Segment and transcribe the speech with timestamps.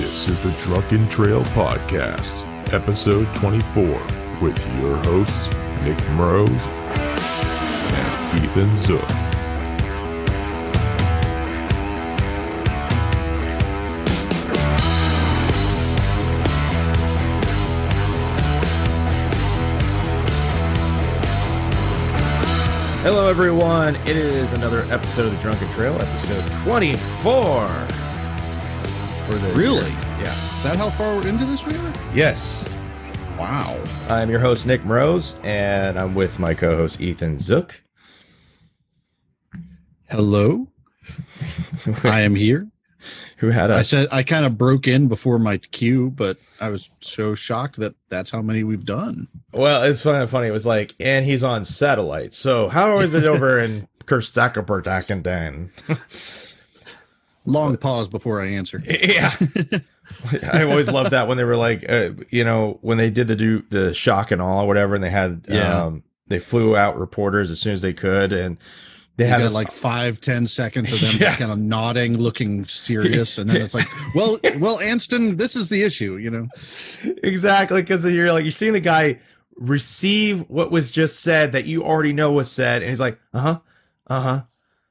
[0.00, 3.84] This is the Drunken Trail Podcast, episode 24,
[4.42, 5.50] with your hosts,
[5.84, 6.66] Nick Mrose
[7.92, 9.00] and Ethan Zook.
[23.02, 23.94] Hello, everyone.
[23.94, 28.03] It is another episode of the Drunken Trail, episode 24.
[29.26, 29.90] For the Really?
[30.20, 30.54] Yeah.
[30.54, 31.92] Is that how far we're into this we are?
[32.14, 32.68] Yes.
[33.38, 33.82] Wow.
[34.10, 37.82] I'm your host, Nick Mrose, and I'm with my co host, Ethan Zook.
[40.10, 40.68] Hello.
[42.04, 42.68] I am here.
[43.38, 43.78] Who had us?
[43.78, 47.76] I said I kind of broke in before my cue, but I was so shocked
[47.76, 49.28] that that's how many we've done.
[49.52, 50.48] well, it's funny, funny.
[50.48, 52.34] It was like, and he's on satellite.
[52.34, 55.70] So, how is it over in Kerstakapertakendan?
[57.46, 58.82] Long pause before I answer.
[58.88, 59.30] Yeah.
[60.52, 63.36] I always loved that when they were like, uh, you know, when they did the
[63.36, 65.82] do the shock and all or whatever, and they had, Yeah.
[65.84, 68.58] um, they flew out reporters as soon as they could, and
[69.16, 71.36] they You had this, like five, ten seconds of them Yeah.
[71.36, 75.82] kind of nodding, looking serious, and then it's like, well, well, Anston, this is the
[75.82, 76.48] issue, you know.
[77.22, 79.18] exactly because you're like you're seeing the guy
[79.56, 83.38] receive what was just said that you already know was said, and he's like, uh
[83.40, 83.60] huh,
[84.08, 84.42] uh huh,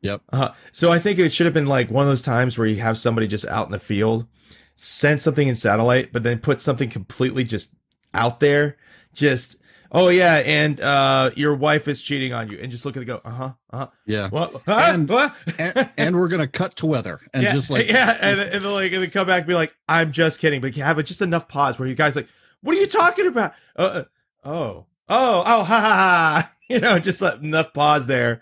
[0.03, 0.21] Yep.
[0.31, 2.77] uh So I think it should have been like one of those times where you
[2.81, 4.27] have somebody just out in the field,
[4.75, 7.75] send something in satellite, but then put something completely just
[8.13, 8.77] out there,
[9.13, 9.57] just.
[9.95, 13.05] Oh yeah, and uh, your wife is cheating on you, and just look at it,
[13.05, 13.87] go, uh huh, uh huh.
[14.07, 14.27] Yeah.
[14.29, 14.63] What?
[14.65, 14.81] Huh?
[14.91, 15.35] And- what?
[15.59, 18.71] And, and we're gonna cut to weather and yeah, just like yeah, and, and then
[18.73, 21.21] like and then come back and be like, I'm just kidding, but you have just
[21.21, 22.27] enough pause where you guys like,
[22.61, 23.53] what are you talking about?
[23.75, 24.03] Uh, uh,
[24.43, 28.41] oh, oh, oh, ha ha ha, you know, just enough pause there.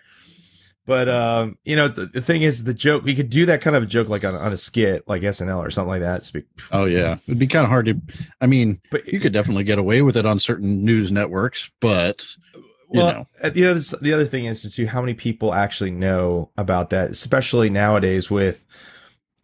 [0.86, 3.76] But um, you know, the, the thing is, the joke we could do that kind
[3.76, 6.26] of a joke like on, on a skit, like SNL or something like that.
[6.26, 8.02] Speak, Oh yeah, it'd be kind of hard to.
[8.42, 12.26] I mean, but you could definitely get away with it on certain news networks, but
[12.56, 12.64] you
[13.00, 13.28] well, know.
[13.44, 16.90] uh, the other the other thing is to see how many people actually know about
[16.90, 18.66] that, especially nowadays with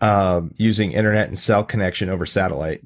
[0.02, 2.82] um using internet and cell connection over satellite.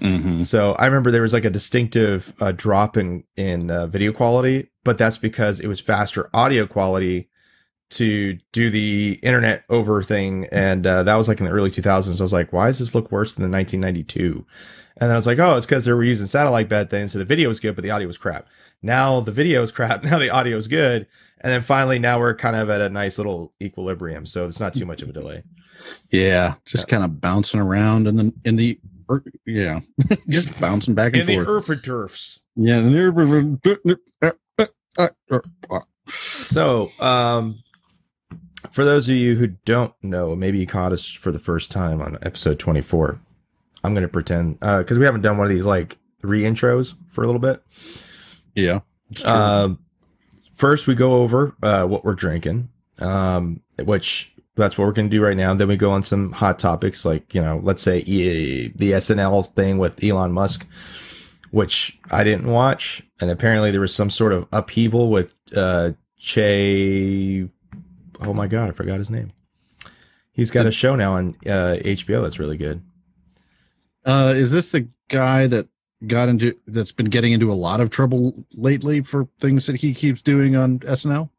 [0.00, 0.44] Mhm.
[0.44, 4.70] So I remember there was like a distinctive uh, drop in in uh, video quality,
[4.84, 7.28] but that's because it was faster audio quality
[7.90, 12.20] to do the internet over thing, and uh, that was like in the early 2000s.
[12.20, 14.44] I was like, why does this look worse than the 1992?
[14.98, 17.18] And then I was like, oh, it's because they were using satellite bed then, so
[17.18, 18.48] the video was good, but the audio was crap.
[18.82, 20.02] Now the video is crap.
[20.04, 21.06] Now the audio is good,
[21.40, 24.74] and then finally now we're kind of at a nice little equilibrium, so it's not
[24.74, 25.42] too much of a delay.
[26.10, 28.80] yeah, just kind of bouncing around in the in the
[29.10, 29.80] er, yeah,
[30.28, 31.48] just bouncing back and In the forth.
[31.68, 32.40] urban turfs.
[32.56, 32.80] yeah,
[36.08, 37.58] So, um,
[38.70, 42.00] for those of you who don't know, maybe you caught us for the first time
[42.00, 43.20] on episode 24.
[43.84, 47.22] I'm going to pretend, uh, cause we haven't done one of these like re-intros for
[47.22, 47.62] a little bit.
[48.54, 48.80] yeah.
[49.24, 49.78] Um,
[50.54, 52.68] first we go over, uh, what we're drinking,
[52.98, 55.54] um, which that's what we're going to do right now.
[55.54, 59.46] Then we go on some hot topics like, you know, let's say e- the SNL
[59.54, 60.66] thing with Elon Musk,
[61.50, 63.02] which I didn't watch.
[63.20, 67.48] And apparently there was some sort of upheaval with, uh, Che.
[68.20, 69.32] Oh my God, I forgot his name.
[70.32, 72.82] He's got a show now on uh, HBO that's really good.
[74.04, 75.66] uh, is this the guy that
[76.06, 79.94] got into that's been getting into a lot of trouble lately for things that he
[79.94, 81.30] keeps doing on SNL?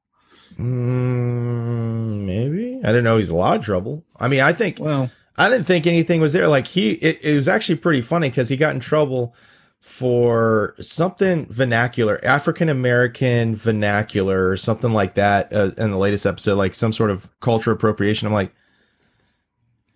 [0.58, 4.04] Mm, maybe I didn't know he's a lot of trouble.
[4.20, 6.48] I mean, I think Well, I didn't think anything was there.
[6.48, 9.36] Like he, it, it was actually pretty funny because he got in trouble
[9.80, 16.58] for something vernacular, African American vernacular, or something like that uh, in the latest episode,
[16.58, 18.28] like some sort of culture appropriation.
[18.28, 18.54] I'm like,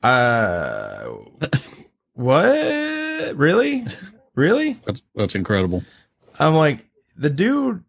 [0.03, 1.09] uh,
[2.13, 3.35] what?
[3.35, 3.85] Really?
[4.35, 4.73] Really?
[4.85, 5.83] that's that's incredible.
[6.39, 6.85] I'm like,
[7.17, 7.83] the dude,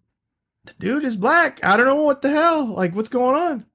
[0.65, 1.65] the dude is black.
[1.65, 2.67] I don't know what the hell.
[2.67, 3.67] Like, what's going on?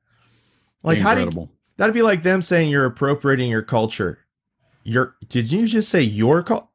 [0.83, 1.49] Like, how do you.
[1.77, 4.19] That'd be like them saying you're appropriating your culture.
[4.83, 6.67] Your did you just say your culture?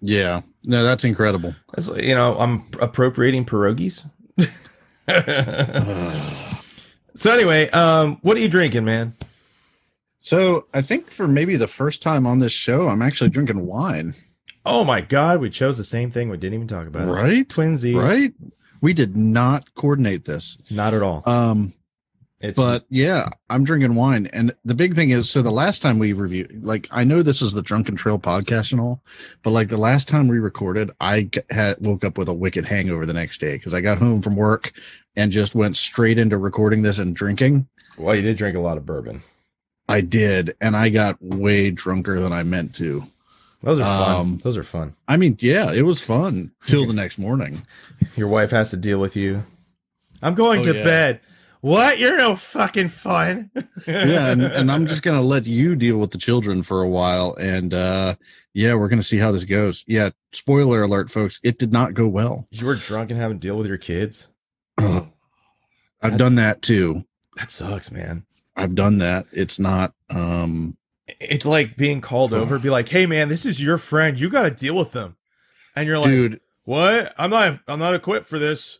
[0.00, 1.54] yeah, no, that's incredible.
[1.74, 4.08] That's like, you know I'm appropriating pierogies.
[7.14, 9.14] so anyway, um, what are you drinking, man?
[10.20, 14.14] So I think for maybe the first time on this show, I'm actually drinking wine.
[14.64, 16.30] Oh my god, we chose the same thing.
[16.30, 17.12] We didn't even talk about it.
[17.12, 17.46] Right?
[17.46, 18.32] Twinsies, Right?
[18.80, 20.58] We did not coordinate this.
[20.70, 21.22] Not at all.
[21.26, 21.72] Um,
[22.40, 24.28] It's but yeah, I'm drinking wine.
[24.32, 27.40] And the big thing is so the last time we reviewed, like, I know this
[27.40, 29.00] is the Drunken Trail podcast and all,
[29.42, 33.06] but like the last time we recorded, I had woke up with a wicked hangover
[33.06, 34.72] the next day because I got home from work
[35.16, 37.66] and just went straight into recording this and drinking.
[37.96, 39.22] well, you did drink a lot of bourbon.
[39.88, 40.54] I did.
[40.60, 43.04] And I got way drunker than I meant to.
[43.62, 44.16] Those are fun.
[44.20, 44.94] Um, Those are fun.
[45.08, 47.62] I mean, yeah, it was fun till the next morning.
[48.16, 49.44] Your wife has to deal with you.
[50.20, 50.84] I'm going Oh, to yeah.
[50.84, 51.20] bed.
[51.64, 51.98] What?
[51.98, 53.50] You're no fucking fun.
[53.86, 57.34] yeah and, and i'm just gonna let you deal with the children for a while
[57.40, 58.14] and uh
[58.52, 62.06] yeah we're gonna see how this goes yeah spoiler alert folks it did not go
[62.06, 64.28] well you were drunk and having to deal with your kids.
[64.78, 67.02] i've done that too
[67.36, 68.26] That sucks, man.
[68.56, 70.76] i've done that it's not um
[71.06, 74.18] It's like being called over, be like, "Hey, man, this is your friend.
[74.20, 75.16] You got to deal with them,"
[75.74, 77.14] and you're like, dude "What?
[77.18, 77.60] I'm not.
[77.68, 78.78] I'm not equipped for this."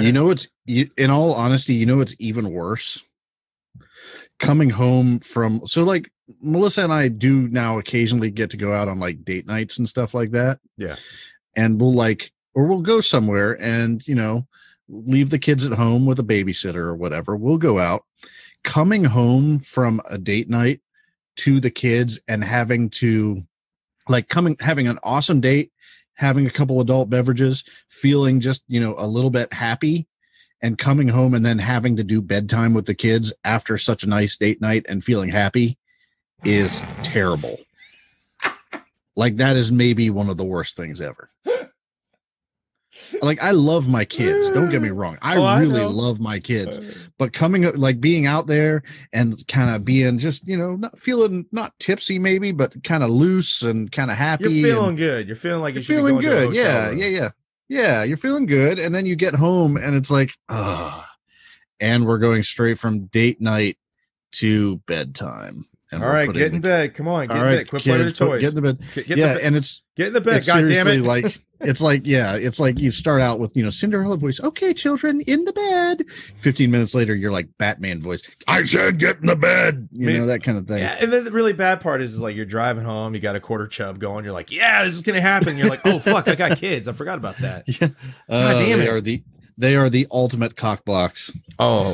[0.00, 3.02] you know it's you, in all honesty you know it's even worse
[4.38, 6.10] coming home from so like
[6.42, 9.88] melissa and i do now occasionally get to go out on like date nights and
[9.88, 10.96] stuff like that Yeah.
[11.56, 14.46] and we'll like or we'll go somewhere and you know
[14.88, 18.04] leave the kids at home with a babysitter or whatever we'll go out
[18.62, 20.80] coming home from a date night
[21.36, 23.42] to the kids and having to
[24.08, 25.72] like coming having an awesome date
[26.16, 30.06] having a couple adult beverages feeling just you know a little bit happy
[30.62, 34.08] and coming home and then having to do bedtime with the kids after such a
[34.08, 35.78] nice date night and feeling happy
[36.44, 37.58] is terrible.
[39.14, 41.30] Like that is maybe one of the worst things ever
[43.22, 45.88] like i love my kids don't get me wrong i Oh, really know.
[45.90, 48.82] love my kids but coming up like being out there
[49.12, 53.10] and kind of being just you know not feeling not tipsy maybe but kind of
[53.10, 55.26] loose and kind of happy You're feeling and good.
[55.26, 56.98] You're feeling like you you're feeling going to a good yeah room.
[56.98, 57.28] yeah yeah
[57.68, 61.08] yeah you're feeling good and then you get home and it's like ah
[61.80, 63.76] and we're going straight from date night
[64.32, 66.94] to bedtime and All right, get in the- bed.
[66.94, 67.68] Come on, get all in right bed.
[67.68, 68.40] Quit playing kids, your put- toys.
[68.40, 69.46] get in the bed Get, get yeah the bed.
[69.46, 70.44] and it's Get in the bed.
[70.46, 71.02] God damn seriously it!
[71.04, 74.74] like it's like yeah it's like you start out with you know cinderella voice okay
[74.74, 76.02] children in the bed
[76.40, 80.26] 15 minutes later you're like batman voice i said get in the bed you know
[80.26, 82.44] that kind of thing Yeah, and then the really bad part is, is like you're
[82.44, 85.56] driving home, you got a quarter chub going, you're like, yeah, this is gonna happen.
[85.56, 86.88] You're like, oh fuck, I got kids.
[86.88, 87.64] I forgot about that.
[87.80, 87.88] yeah
[88.28, 88.90] uh, damn they it.
[88.90, 89.22] are the
[89.58, 91.92] they are the ultimate cock blocks Oh,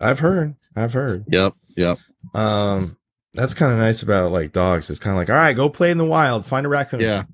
[0.00, 1.24] I've heard, I've heard.
[1.28, 1.98] yep yep
[2.34, 2.96] Um,
[3.34, 4.88] that's kind of nice about like dogs.
[4.90, 7.00] It's kind of like, all right, go play in the wild, find a raccoon.
[7.00, 7.24] yeah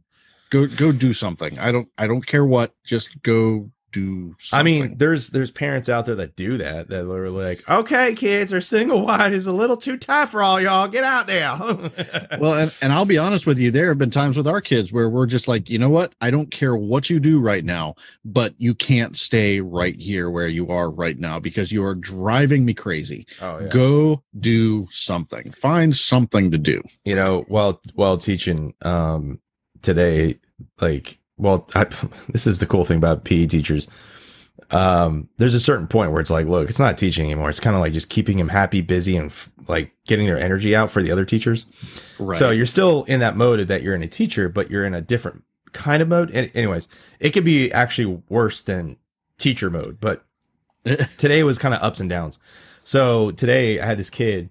[0.55, 4.59] go go do something i don't i don't care what just go do something.
[4.59, 6.89] I mean, there's there's parents out there that do that.
[6.89, 10.61] That are like, okay, kids, our single wide is a little too tight for all
[10.61, 10.89] y'all.
[10.89, 11.57] Get out there.
[12.41, 14.93] well and, and i'll be honest with you there have been times with our kids
[14.93, 17.95] where we're just like you know what i don't care what you do right now
[18.25, 22.65] but you can't stay right here where you are right now because you are driving
[22.65, 23.69] me crazy oh yeah.
[23.69, 29.39] go do something find something to do you know, while while teaching um
[29.85, 30.41] today,
[30.81, 31.85] like, well, I,
[32.29, 33.89] this is the cool thing about PE teachers.
[34.71, 37.51] Um, there's a certain point where it's like, look, it's not teaching anymore.
[37.51, 40.75] It's kind of like just keeping them happy, busy, and f- like getting their energy
[40.75, 41.67] out for the other teachers.
[42.19, 44.85] right So you're still in that mode of that you're in a teacher, but you're
[44.85, 46.31] in a different kind of mode.
[46.31, 46.89] And anyways,
[47.21, 48.97] it could be actually worse than
[49.39, 50.25] teacher mode, but
[51.19, 52.39] today was kind of ups and downs.
[52.83, 54.51] So today I had this kid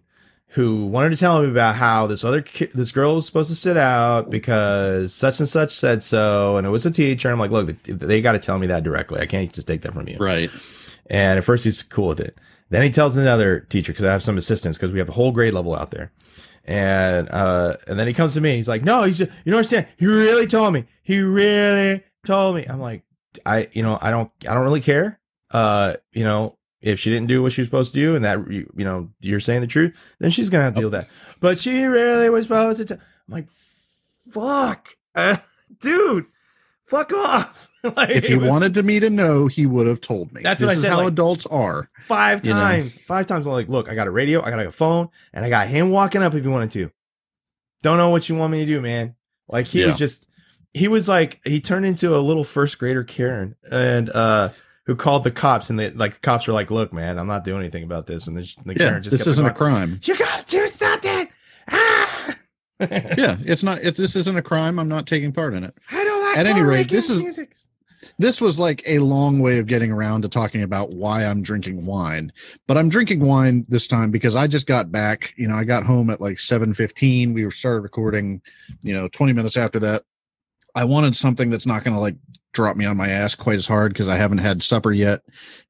[0.54, 3.56] who wanted to tell me about how this other ki- this girl was supposed to
[3.56, 7.32] sit out because such and such said so, and it was a teacher.
[7.32, 9.20] I'm like, look, they got to tell me that directly.
[9.20, 10.18] I can't just take that from you.
[10.20, 10.52] right
[11.10, 12.38] And at first he's cool with it.
[12.70, 15.32] Then he tells another teacher because I have some assistants because we have a whole
[15.32, 16.12] grade level out there.
[16.66, 18.56] And uh, and then he comes to me.
[18.56, 19.88] He's like, "No, he's just, you don't understand.
[19.98, 20.86] He really told me.
[21.02, 23.04] He really told me." I'm like,
[23.46, 25.20] "I, you know, I don't, I don't really care.
[25.52, 28.52] Uh, you know, if she didn't do what she was supposed to do, and that
[28.52, 31.10] you, you know, you're saying the truth, then she's gonna have to deal with that.
[31.40, 32.94] But she really was supposed to.
[32.94, 33.48] I'm like,
[34.30, 35.38] fuck, uh,
[35.80, 36.26] dude,
[36.86, 37.70] fuck off.
[37.98, 40.60] like, if he was- wanted to me to know he would have told me That's
[40.62, 42.60] this what I is said, how like- adults are five you know.
[42.60, 42.94] times.
[42.96, 43.46] Five times.
[43.48, 45.90] I'm like, look, I got a radio, I got a phone, and I got him
[45.90, 46.92] walking up if you wanted to.
[47.82, 49.16] Don't know what you want me to do, man.
[49.50, 49.88] Like he Yeah.
[49.88, 50.28] was just
[50.74, 54.50] he was like he turned into a little first grader Karen and uh
[54.86, 57.60] who called the cops and the like cops were like, look, man, I'm not doing
[57.62, 58.28] anything about this.
[58.28, 61.30] And the, the yeah this isn't a crime You gotta do something.
[61.70, 62.36] Ah!
[62.80, 66.04] yeah it's not it's this isn't a crime i'm not taking part in it I
[66.04, 67.54] don't like At any rate, this is- music.
[68.20, 71.86] this was like a long way of getting around to talking about why I'm drinking
[71.86, 72.34] wine.
[72.68, 75.34] But I'm drinking wine this time because I just got back.
[75.38, 77.34] You know, I got home at like 7:15.
[77.34, 78.42] We started recording,
[78.82, 80.04] you know, 20 minutes after that.
[80.76, 82.16] I wanted something that's not going to like
[82.54, 85.22] drop me on my ass quite as hard because I haven't had supper yet.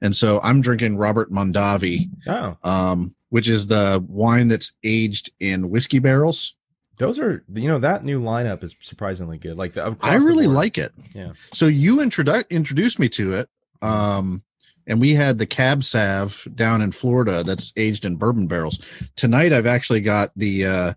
[0.01, 5.69] And so I'm drinking Robert Mondavi, Oh, um, which is the wine that's aged in
[5.69, 6.55] whiskey barrels.
[6.97, 9.57] those are you know that new lineup is surprisingly good.
[9.57, 10.91] Like the, I really like it.
[11.15, 11.33] Yeah.
[11.53, 13.49] So you introdu- introduced me to it.
[13.81, 14.43] Um,
[14.85, 18.79] and we had the cab sav down in Florida that's aged in bourbon barrels.
[19.15, 20.93] Tonight I've actually got the uh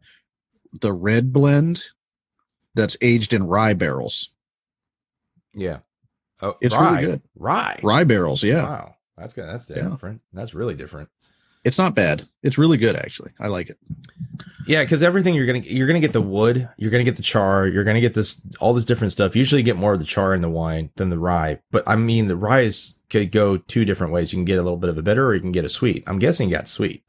[0.81, 1.83] the red blend
[2.77, 4.31] that's aged in rye barrels.
[5.53, 5.79] Yeah.
[6.41, 7.01] Oh, It's rye.
[7.01, 7.23] really good.
[7.35, 7.81] Rye.
[7.83, 8.63] Rye barrels, yeah.
[8.69, 8.95] Wow.
[9.17, 9.49] That's good.
[9.49, 9.89] That's Yeah.
[9.89, 10.21] different.
[10.33, 11.09] That's really different.
[11.65, 12.29] It's not bad.
[12.45, 13.33] It's really good actually.
[13.41, 13.79] I like it.
[14.69, 17.67] Yeah, because everything you're gonna you're gonna get the wood, you're gonna get the char,
[17.67, 19.35] you're gonna get this all this different stuff.
[19.35, 21.61] Usually, you get more of the char in the wine than the rye.
[21.71, 24.33] But I mean, the rye is could go two different ways.
[24.33, 26.03] You can get a little bit of a bitter, or you can get a sweet.
[26.07, 27.03] I'm guessing you got sweet.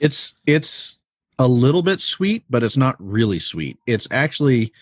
[0.00, 0.98] It's it's
[1.42, 3.78] a little bit sweet, but it's not really sweet.
[3.86, 4.72] It's actually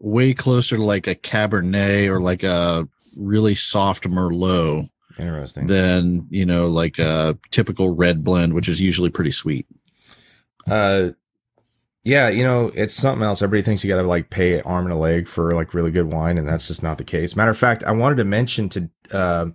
[0.00, 4.88] way closer to like a Cabernet or like a really soft Merlot
[5.18, 5.66] Interesting.
[5.66, 9.66] than you know like a typical red blend, which is usually pretty sweet.
[10.66, 11.10] uh,
[12.04, 13.42] yeah, you know, it's something else.
[13.42, 16.06] Everybody thinks you got to like pay arm and a leg for like really good
[16.06, 17.36] wine, and that's just not the case.
[17.36, 19.46] Matter of fact, I wanted to mention to, uh,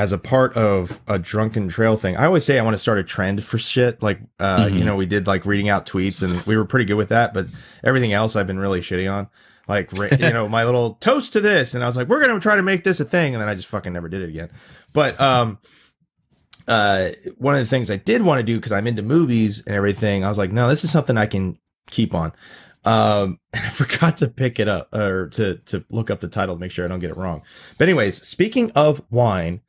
[0.00, 2.98] as a part of a drunken trail thing, I always say I want to start
[2.98, 4.02] a trend for shit.
[4.02, 4.78] Like, uh, Mhm.
[4.78, 7.34] you know, we did like reading out tweets, and we were pretty good with that,
[7.34, 7.48] but
[7.84, 9.26] everything else I've been really shitty on.
[9.68, 12.56] Like, you know, my little toast to this, and I was like, we're gonna try
[12.56, 14.48] to make this a thing, and then I just fucking never did it again.
[14.94, 15.58] But um,
[16.66, 19.74] uh, one of the things I did want to do because I'm into movies and
[19.74, 21.58] everything, I was like, no, this is something I can
[21.90, 22.32] keep on.
[22.84, 26.54] Um, and I forgot to pick it up or to to look up the title
[26.54, 27.42] to make sure I don't get it wrong.
[27.76, 29.60] But anyways, speaking of wine,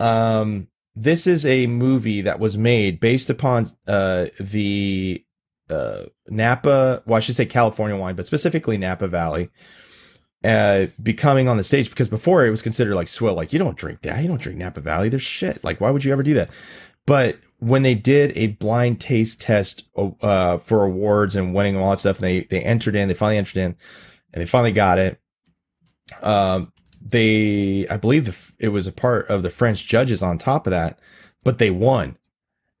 [0.00, 5.24] um, this is a movie that was made based upon uh the
[5.70, 9.50] uh Napa, well, I should say California wine, but specifically Napa Valley.
[10.44, 13.76] Uh, becoming on the stage because before it was considered like swill, like you don't
[13.76, 15.64] drink that, you don't drink Napa Valley, there's shit.
[15.64, 16.48] Like, why would you ever do that?
[17.06, 21.90] But when they did a blind taste test uh, for awards and winning and all
[21.90, 23.76] that stuff, and they they entered in, they finally entered in,
[24.32, 25.20] and they finally got it.
[26.22, 30.66] Um, they, I believe, the, it was a part of the French judges on top
[30.66, 30.98] of that,
[31.44, 32.16] but they won,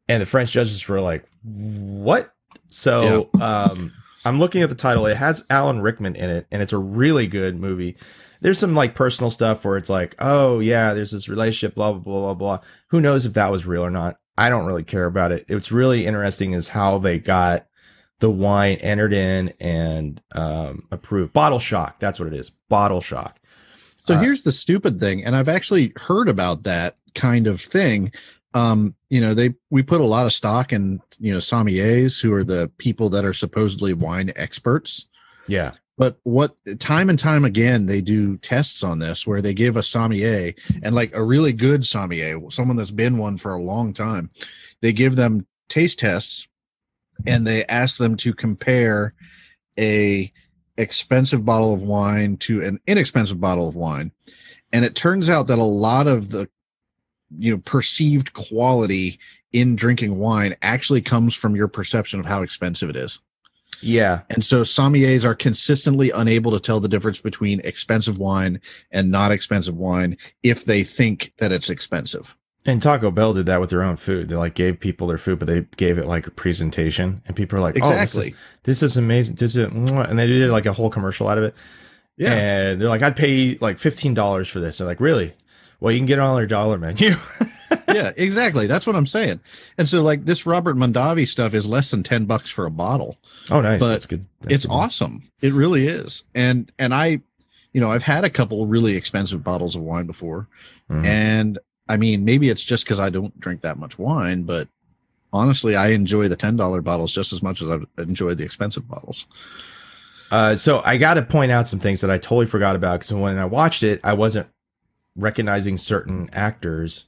[0.08, 2.34] and the French judges were like, "What?"
[2.68, 3.92] So, um,
[4.24, 5.06] I'm looking at the title.
[5.06, 7.96] It has Alan Rickman in it, and it's a really good movie.
[8.40, 12.00] There's some like personal stuff where it's like, oh yeah, there's this relationship, blah blah
[12.00, 12.60] blah blah blah.
[12.88, 14.18] Who knows if that was real or not?
[14.36, 15.44] I don't really care about it.
[15.48, 17.66] It's really interesting is how they got
[18.20, 21.32] the wine entered in and um, approved.
[21.32, 21.98] Bottle shock.
[21.98, 22.50] That's what it is.
[22.68, 23.37] Bottle shock.
[24.08, 28.10] So Uh, here's the stupid thing, and I've actually heard about that kind of thing.
[28.54, 32.32] Um, you know, they we put a lot of stock in you know sommeliers who
[32.32, 35.06] are the people that are supposedly wine experts.
[35.46, 35.72] Yeah.
[35.98, 39.82] But what time and time again they do tests on this where they give a
[39.82, 44.30] sommelier and like a really good sommelier, someone that's been one for a long time,
[44.80, 46.48] they give them taste tests
[47.26, 49.12] and they ask them to compare
[49.78, 50.32] a
[50.78, 54.12] expensive bottle of wine to an inexpensive bottle of wine.
[54.72, 56.48] And it turns out that a lot of the
[57.36, 59.18] you know perceived quality
[59.52, 63.20] in drinking wine actually comes from your perception of how expensive it is.
[63.80, 64.22] Yeah.
[64.30, 69.30] And so sommeliers are consistently unable to tell the difference between expensive wine and not
[69.30, 72.36] expensive wine if they think that it's expensive.
[72.68, 74.28] And Taco Bell did that with their own food.
[74.28, 77.58] They like gave people their food, but they gave it like a presentation, and people
[77.58, 77.94] are like, Exactly.
[78.20, 81.28] "Oh, this is, this is amazing!" This is, and they did like a whole commercial
[81.28, 81.54] out of it.
[82.18, 82.34] Yeah.
[82.34, 84.78] And they're like, I'd pay like fifteen dollars for this.
[84.78, 85.34] They're like, really?
[85.80, 87.14] Well, you can get it on their dollar menu.
[87.88, 88.66] yeah, exactly.
[88.66, 89.40] That's what I'm saying.
[89.78, 93.16] And so like this Robert Mondavi stuff is less than 10 bucks for a bottle.
[93.50, 93.78] oh, nice.
[93.80, 94.26] But That's good.
[94.40, 94.72] That's it's good.
[94.74, 95.30] awesome.
[95.40, 96.24] It really is.
[96.34, 97.20] And and I
[97.72, 100.48] you know, I've had a couple really expensive bottles of wine before.
[100.90, 101.04] Mhm.
[101.04, 101.58] And
[101.88, 104.68] I mean, maybe it's just cuz I don't drink that much wine, but
[105.32, 109.26] honestly, I enjoy the $10 bottles just as much as I enjoy the expensive bottles.
[110.30, 113.12] Uh, so I got to point out some things that I totally forgot about because
[113.14, 114.46] when I watched it, I wasn't
[115.16, 117.06] recognizing certain actors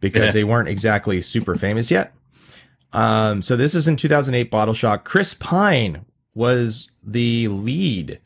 [0.00, 0.32] because Yeah.
[0.32, 2.14] they weren't exactly super famous yet.
[2.92, 5.04] Um, so this is in 2008 Bottle Shock.
[5.04, 8.18] Chris Pine was the lead.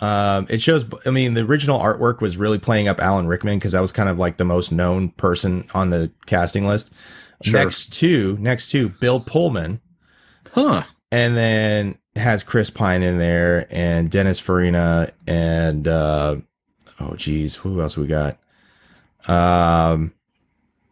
[0.00, 3.72] Um, it shows, I mean, the original artwork was really playing up Alan Rickman because
[3.72, 6.92] that was kind of like the most known person on the casting list.
[7.42, 7.60] Sure.
[7.60, 9.80] Next to, next to Bill Pullman
[10.52, 10.82] Huh.
[11.10, 16.36] and then has Chris Pine in there and Dennis Farina and uh
[16.98, 18.38] oh geez, who else we got?
[19.26, 20.12] Um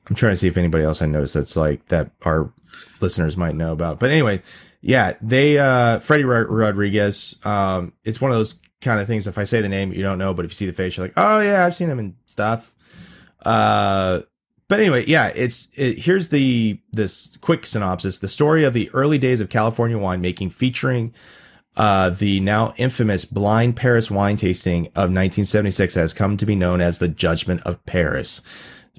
[0.08, 2.52] I'm trying to see if anybody else I noticed that's like that our
[3.00, 3.98] listeners might know about.
[3.98, 4.42] But anyway,
[4.80, 9.44] yeah, they uh Freddy Rodriguez, um it's one of those kind of things if I
[9.44, 11.40] say the name you don't know, but if you see the face you're like, "Oh
[11.40, 12.74] yeah, I've seen him and stuff."
[13.44, 14.22] Uh
[14.68, 19.18] but anyway, yeah, it's it, here's the this quick synopsis: the story of the early
[19.18, 21.14] days of California winemaking, featuring
[21.76, 26.80] uh, the now infamous blind Paris wine tasting of 1976, has come to be known
[26.80, 28.42] as the Judgment of Paris,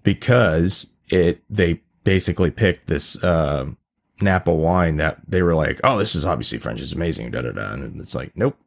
[0.04, 3.66] because it they basically picked this uh,
[4.22, 7.52] Napa wine that they were like, oh, this is obviously French, it's amazing, da da
[7.52, 8.58] da, and it's like, nope.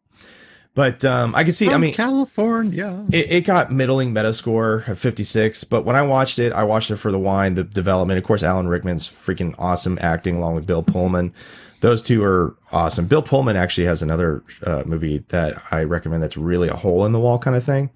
[0.80, 1.68] But um, I can see.
[1.68, 3.04] I mean, California.
[3.12, 6.96] it, it got middling Metascore of 56, but when I watched it, I watched it
[6.96, 8.16] for the wine, the development.
[8.16, 11.34] Of course, Alan Rickman's freaking awesome acting along with Bill Pullman.
[11.82, 13.08] Those two are awesome.
[13.08, 17.12] Bill Pullman actually has another uh, movie that I recommend that's really a hole in
[17.12, 17.90] the wall kind of thing.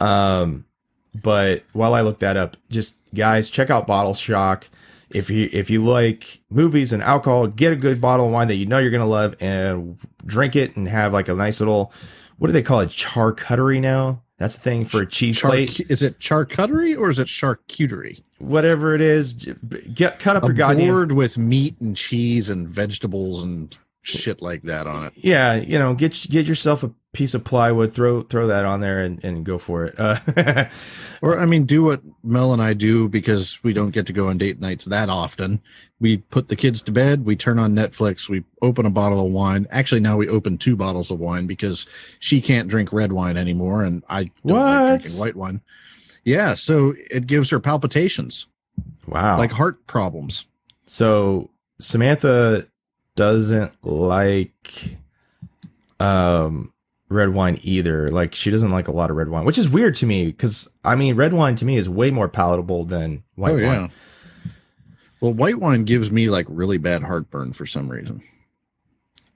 [0.00, 0.64] Um,
[1.14, 4.66] but while I look that up, just guys, check out Bottle Shock.
[5.14, 8.54] If you if you like movies and alcohol, get a good bottle of wine that
[8.56, 11.92] you know you're gonna love and drink it and have like a nice little
[12.38, 12.88] what do they call it?
[12.88, 14.22] Charcuterie now?
[14.38, 15.80] That's a thing for a cheese Char- plate.
[15.88, 18.20] is it charcuterie or is it charcuterie?
[18.38, 19.34] Whatever it is,
[19.94, 24.42] get cut up A your goddamn board with meat and cheese and vegetables and shit
[24.42, 25.12] like that on it.
[25.14, 29.00] yeah, you know, get get yourself a piece of plywood, throw throw that on there
[29.00, 29.98] and, and go for it.
[29.98, 30.68] Uh,
[31.22, 34.26] Or I mean, do what Mel and I do because we don't get to go
[34.28, 35.62] on date nights that often.
[36.00, 39.32] We put the kids to bed, we turn on Netflix, we open a bottle of
[39.32, 39.68] wine.
[39.70, 41.86] Actually, now we open two bottles of wine because
[42.18, 44.58] she can't drink red wine anymore, and I don't What?
[44.64, 45.60] like drinking white wine.
[46.24, 48.48] Yeah, so it gives her palpitations,
[49.06, 49.38] wow.
[49.38, 50.46] like heart problems.
[50.86, 52.66] So Samantha
[53.14, 54.96] doesn't like
[56.00, 56.72] um
[57.12, 58.08] red wine either.
[58.08, 60.72] Like she doesn't like a lot of red wine, which is weird to me because
[60.84, 63.90] I mean red wine to me is way more palatable than white wine.
[65.20, 68.20] Well, white wine gives me like really bad heartburn for some reason.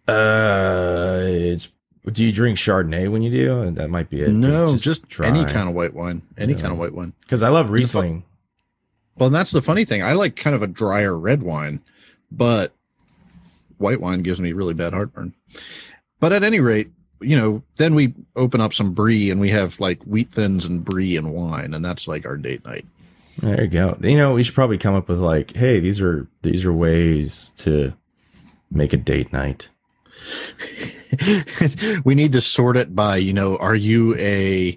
[0.08, 1.72] Uh it's
[2.12, 3.62] do you drink Chardonnay when you do?
[3.62, 4.32] And that might be it.
[4.32, 5.26] no, just, dry.
[5.26, 6.22] any kind of white wine.
[6.38, 6.60] Any Yeah.
[6.60, 7.12] kind of white wine.
[7.20, 8.22] because I love Riesling.
[9.16, 10.02] Well, and that's the funny thing.
[10.04, 11.80] I like kind of a drier red wine,
[12.30, 12.72] but
[13.78, 15.34] white wine gives me really bad heartburn.
[16.20, 19.80] But at any rate, you know, then we open up some brie and we have
[19.80, 22.86] like wheat thins and brie and wine, and that's like our date night.
[23.38, 23.98] There you go.
[24.00, 27.52] You know, we should probably come up with like, hey, these are these are ways
[27.56, 27.92] to
[28.70, 29.68] make a date night.
[32.04, 34.76] we need to sort it by, you know, are you a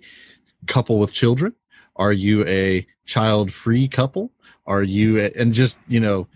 [0.68, 1.54] couple with children?
[1.96, 4.32] Are you a child free couple?
[4.66, 6.28] Are you, a, and just, you know,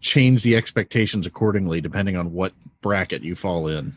[0.00, 3.92] change the expectations accordingly depending on what bracket you fall in.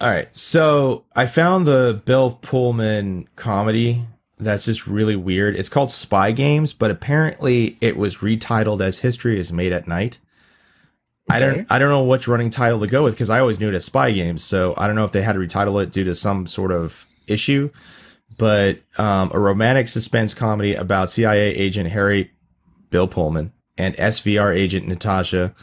[0.00, 0.34] All right.
[0.34, 4.06] So I found the Bill Pullman comedy
[4.38, 5.54] that's just really weird.
[5.56, 10.18] It's called Spy Games, but apparently it was retitled as History is Made at Night.
[11.28, 13.68] I don't I don't know which running title to go with because I always knew
[13.68, 14.42] it as Spy Games.
[14.42, 17.06] So I don't know if they had to retitle it due to some sort of
[17.26, 17.70] issue.
[18.36, 22.30] But um, a romantic suspense comedy about CIA agent Harry
[22.88, 25.54] Bill Pullman and SVR agent Natasha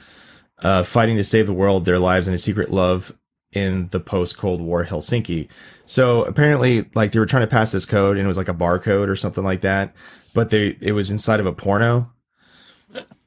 [0.59, 3.17] uh, fighting to save the world, their lives, and a secret love
[3.57, 5.47] in the post Cold War Helsinki.
[5.85, 8.53] So apparently, like they were trying to pass this code, and it was like a
[8.53, 9.95] barcode or something like that,
[10.33, 12.11] but they it was inside of a porno.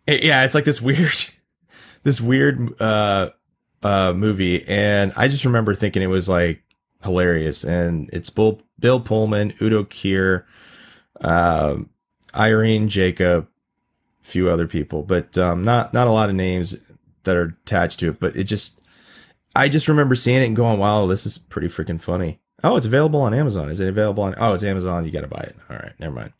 [0.07, 1.13] It- yeah, it's like this weird,
[2.03, 3.31] this weird uh,
[3.83, 6.63] uh, movie, and I just remember thinking it was like
[7.03, 10.45] hilarious, and it's Bill Bill Pullman, Udo Kier,
[11.21, 11.91] um,
[12.35, 13.49] Irene Jacob,
[14.23, 16.77] a few other people, but um, not not a lot of names
[17.25, 18.21] that are attached to it.
[18.21, 18.80] But it just,
[19.55, 22.87] I just remember seeing it and going, "Wow, this is pretty freaking funny." Oh, it's
[22.87, 23.71] available on Amazon.
[23.71, 24.35] Is it available on?
[24.39, 25.05] Oh, it's Amazon.
[25.05, 25.57] You got to buy it.
[25.69, 26.33] All right, never mind.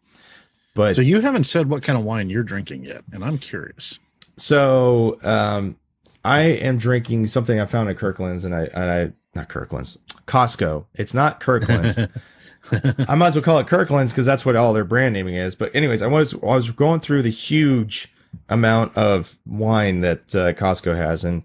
[0.75, 3.99] But So you haven't said what kind of wine you're drinking yet, and I'm curious.
[4.37, 5.77] So um,
[6.25, 10.87] I am drinking something I found at Kirkland's, and I, and I not Kirkland's, Costco.
[10.95, 11.99] It's not Kirkland's.
[13.09, 15.55] I might as well call it Kirkland's because that's what all their brand naming is.
[15.55, 18.13] But anyways, I was I was going through the huge
[18.49, 21.43] amount of wine that uh, Costco has, and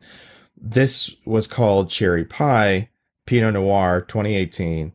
[0.58, 2.90] this was called Cherry Pie
[3.26, 4.94] Pinot Noir 2018,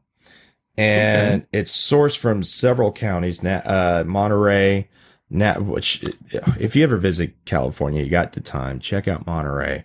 [0.76, 4.88] and it's sourced from several counties, uh, Monterey.
[5.30, 6.04] Which
[6.58, 9.84] if you ever visit California, you got the time, check out Monterey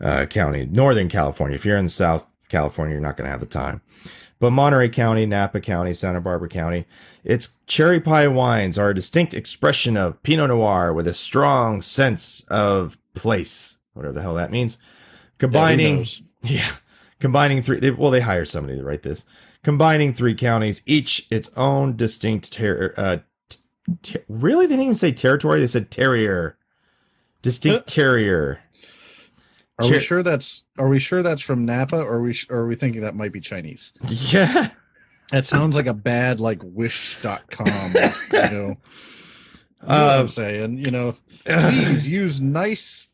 [0.00, 1.54] uh, County, Northern California.
[1.54, 3.82] If you're in South California, you're not going to have the time.
[4.40, 6.86] But Monterey County, Napa County, Santa Barbara County,
[7.22, 12.42] its cherry pie wines are a distinct expression of Pinot Noir with a strong sense
[12.48, 14.78] of place, whatever the hell that means.
[15.40, 16.22] Combining, knows?
[16.42, 16.70] yeah,
[17.18, 17.80] combining three.
[17.80, 19.24] They, well, they hire somebody to write this.
[19.62, 23.18] Combining three counties, each its own distinct ter- uh,
[24.02, 25.60] t- really, they didn't even say territory.
[25.60, 26.56] They said terrier,
[27.42, 28.60] distinct terrier.
[29.78, 32.58] Are Cher- we sure that's Are we sure that's from Napa, or are we or
[32.60, 33.92] are we thinking that might be Chinese?
[34.08, 34.68] Yeah.
[35.32, 37.94] That sounds like a bad like Wish.com.
[37.94, 38.76] you know, you know
[39.78, 40.78] what Uh, I'm saying.
[40.84, 41.14] You know,
[41.46, 43.08] please use nice.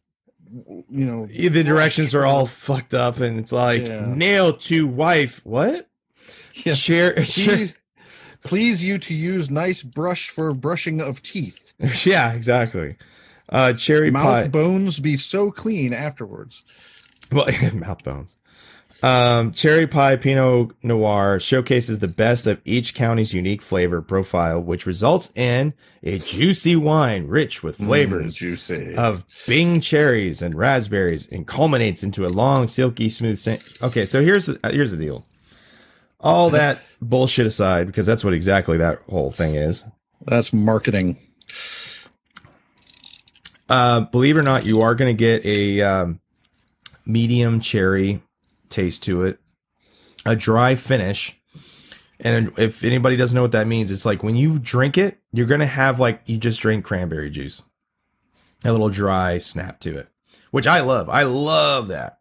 [0.88, 4.06] You know, the directions are all fucked up, and it's like Yeah.
[4.06, 5.40] nail to wife.
[5.44, 5.88] What?
[6.64, 6.72] Yeah.
[6.74, 7.78] Chair, Please,
[8.42, 11.74] please you to use nice brush for brushing of teeth.
[12.06, 12.96] yeah, exactly.
[13.48, 14.48] Uh, cherry Mouth pie.
[14.48, 16.64] bones be so clean afterwards.
[17.30, 18.36] Well, mouth bones.
[19.06, 24.84] Um, Cherry Pie Pinot Noir showcases the best of each county's unique flavor profile, which
[24.84, 28.94] results in a juicy wine rich with flavors Mm, juicy.
[28.96, 33.62] of Bing cherries and raspberries, and culminates into a long, silky, smooth scent.
[33.80, 35.24] Okay, so here's uh, here's the deal.
[36.18, 39.84] All that bullshit aside, because that's what exactly that whole thing is.
[40.24, 41.16] That's marketing.
[43.68, 46.20] Uh, believe it or not, you are going to get a um,
[47.04, 48.22] medium cherry
[48.76, 49.40] taste to it,
[50.26, 51.40] a dry finish.
[52.20, 55.46] And if anybody doesn't know what that means, it's like when you drink it, you're
[55.46, 57.62] going to have like you just drink cranberry juice,
[58.64, 60.08] a little dry snap to it,
[60.50, 61.08] which I love.
[61.08, 62.20] I love that.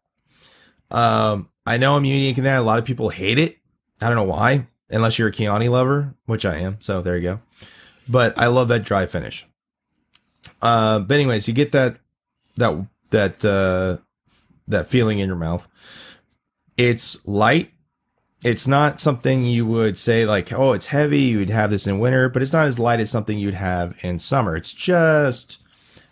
[0.92, 2.60] Um, I know I'm unique in that.
[2.60, 3.58] A lot of people hate it.
[4.02, 6.78] I don't know why, unless you're a Chianti lover, which I am.
[6.80, 7.40] So there you go.
[8.08, 9.46] But I love that dry finish.
[10.62, 11.98] Uh, but anyways, you get that
[12.58, 13.98] that that uh,
[14.68, 15.68] that feeling in your mouth.
[16.78, 17.72] It's light.
[18.44, 21.22] It's not something you would say like, oh, it's heavy.
[21.22, 23.96] You would have this in winter, but it's not as light as something you'd have
[24.04, 24.56] in summer.
[24.56, 25.64] It's just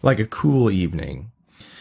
[0.01, 1.31] like a cool evening.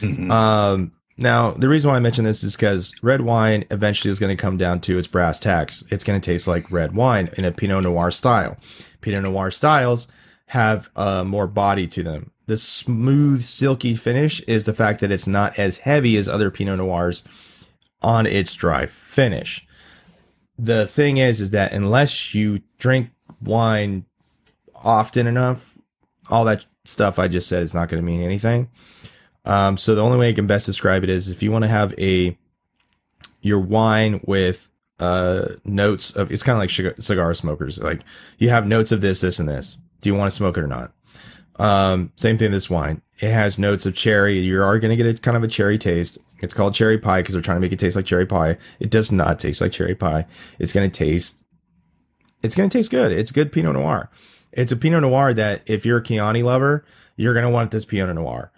[0.01, 0.31] Mhm.
[0.31, 4.37] Um, now, the reason why I mention this is because red wine eventually is going
[4.37, 5.85] to come down to its brass tacks.
[5.90, 8.57] It's going to taste like red wine in a Pinot Noir style.
[9.01, 10.09] Pinot Noir styles
[10.47, 12.31] have uh, more body to them.
[12.47, 16.79] The smooth, silky finish is the fact that it's not as heavy as other Pinot
[16.79, 17.23] Noirs
[18.03, 19.67] on its dry finish.
[20.59, 23.11] The thing is, is that unless you drink
[23.41, 24.05] wine
[24.75, 25.77] often enough,
[26.29, 28.71] all that stuff I just said is not going to mean anything.
[29.45, 31.69] Um, so the only way I can best describe it is if you want to
[31.69, 32.37] have a
[33.41, 38.03] your wine with uh notes of it's kind of like cigar, cigar smokers like
[38.38, 40.69] you have notes of this this and this do you want to smoke it or
[40.69, 40.93] not
[41.57, 44.38] um same thing with this wine it has notes of cherry.
[44.38, 46.18] You are going to get a kind of a cherry taste.
[46.42, 48.58] It's called cherry pie because they're trying to make it taste like cherry pie.
[48.80, 50.26] It does not taste like cherry pie.
[50.58, 51.44] It's going to taste
[52.42, 53.12] it's going to taste good.
[53.12, 54.11] It's good pinot noir.
[54.50, 56.85] It's a pinot noir that if you're a chianti lover
[57.16, 58.50] you're going to want this pinot noir.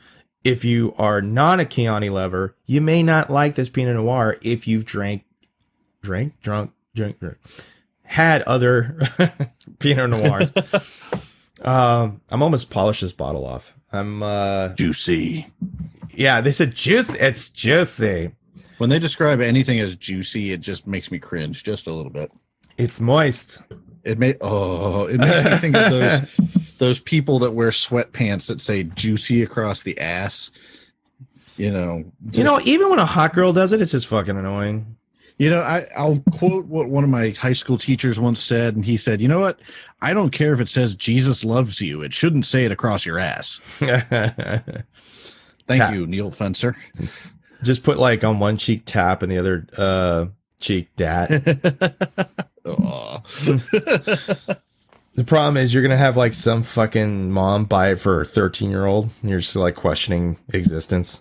[0.42, 4.68] If you are not a Chianti lover, you may not like this Pinot Noir if
[4.68, 5.24] you've drank,
[6.03, 7.38] drank, drunk, drink, drink
[8.05, 9.00] had other
[9.79, 10.53] Pinot Noirs.
[11.62, 13.72] um, I'm almost polished this bottle off.
[13.95, 15.47] I'm, uh, Juicy.
[16.11, 17.09] yeah, they said juice.
[17.15, 18.33] It's juicy.
[18.79, 22.33] When they describe anything as juicy, it just makes me cringe just a little bit.
[22.77, 23.63] It's moist.
[24.03, 26.21] It may oh, it makes me think of those
[26.79, 30.51] those people that wear sweatpants that say "juicy" across the ass.
[31.57, 34.97] You know, you know, even when a hot girl does it, it's just fucking annoying.
[35.37, 38.85] You know, I, I'll quote what one of my high school teachers once said, and
[38.85, 39.59] he said, "You know what?
[40.01, 42.03] I don't care if it says Jesus loves you.
[42.03, 44.85] It shouldn't say it across your ass." Thank
[45.68, 45.94] Tap.
[45.94, 46.77] you, Neil Fencer.
[47.62, 50.27] just put like on one cheek tap and the other uh
[50.61, 51.31] cheek dat.
[55.16, 58.68] The problem is you're gonna have like some fucking mom buy it for a 13
[58.68, 61.20] year old, and you're just like questioning existence.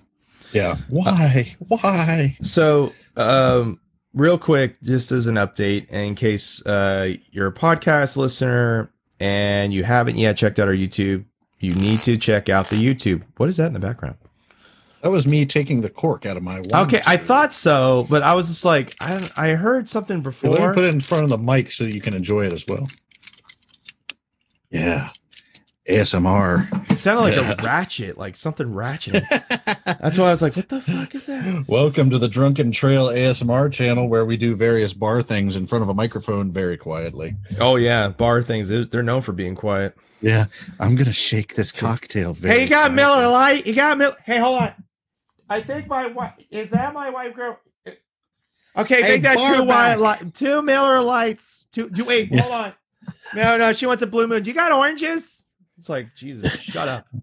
[0.52, 0.78] yeah.
[0.90, 1.56] Why?
[1.68, 2.36] Why?
[2.42, 3.80] So, um,
[4.14, 9.84] real quick, just as an update, in case uh you're a podcast listener and you
[9.84, 11.26] haven't yet checked out our YouTube,
[11.60, 13.24] you need to check out the YouTube.
[13.38, 14.16] What is that in the background?
[15.02, 16.86] That was me taking the cork out of my wine.
[16.86, 20.52] Okay, I thought so, but I was just like, I I heard something before.
[20.52, 22.54] Let me put it in front of the mic so that you can enjoy it
[22.54, 22.88] as well.
[24.70, 25.10] Yeah.
[25.88, 26.92] ASMR.
[26.92, 29.22] It sounded like a ratchet, like something ratchet.
[29.86, 31.66] That's why I was like, what the fuck is that?
[31.68, 35.84] Welcome to the Drunken Trail ASMR channel where we do various bar things in front
[35.84, 37.36] of a microphone very quietly.
[37.60, 38.70] Oh yeah, bar things.
[38.70, 39.98] They're they're known for being quiet.
[40.22, 40.46] Yeah.
[40.80, 42.96] I'm going to shake this cocktail very hey, you got quietly.
[42.96, 43.68] Miller Lite?
[43.68, 44.16] You got Miller?
[44.24, 44.74] Hey, hold on.
[45.50, 47.60] I think my wife is that my wife girl.
[48.76, 50.00] Okay, Hey, make that two back.
[50.00, 51.68] white light, two Miller Lites.
[51.74, 51.90] Two.
[51.90, 52.74] Do, wait, hold on.
[53.36, 54.42] No, no, she wants a blue moon.
[54.44, 55.33] Do you got oranges?
[55.78, 56.60] It's like Jesus.
[56.60, 57.08] Shut up.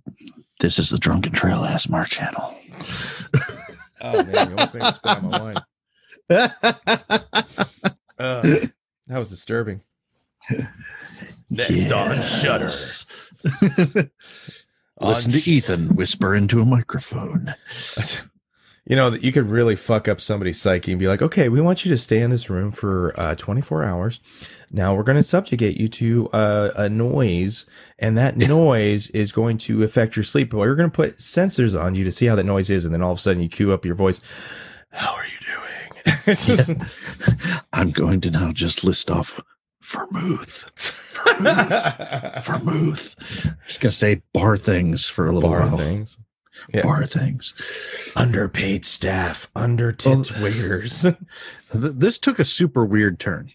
[0.61, 2.55] This is the Drunken Trail ASMR channel.
[4.03, 5.57] Oh man, you almost made me spit out my wine.
[8.19, 8.43] Uh,
[9.07, 9.81] that was disturbing.
[11.49, 12.69] Next on Shudder.
[15.01, 17.55] Listen to Ethan whisper into a microphone.
[18.91, 21.61] You know that you could really fuck up somebody's psyche and be like, okay, we
[21.61, 24.19] want you to stay in this room for uh, 24 hours.
[24.73, 27.67] Now we're going to subjugate you to uh, a noise,
[28.01, 30.51] and that noise is going to affect your sleep.
[30.51, 32.93] But we're going to put sensors on you to see how that noise is, and
[32.93, 34.21] then all of a sudden you cue up your voice.
[34.91, 36.35] How are you doing?
[36.35, 36.73] just
[37.73, 39.41] I'm going to now just list off
[39.81, 40.69] vermouth.
[41.15, 42.45] Vermouth.
[42.45, 43.17] Vermouth.
[43.69, 45.77] Just going to say bar things for a little bar while.
[45.77, 46.19] things.
[46.73, 46.83] Yeah.
[46.83, 47.55] bar things.
[48.17, 51.03] Underpaid staff, under tipped Well- waiters.
[51.03, 51.15] Th-
[51.73, 53.51] this took a super weird turn.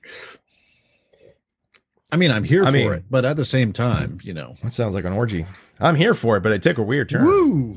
[2.12, 4.56] I mean, I'm here I for mean- it, but at the same time, you know,
[4.64, 5.46] that sounds like an orgy.
[5.80, 7.26] I'm here for it, but it took a weird turn.
[7.26, 7.76] woo.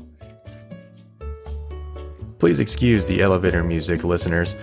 [2.39, 4.55] Please excuse the elevator music, listeners.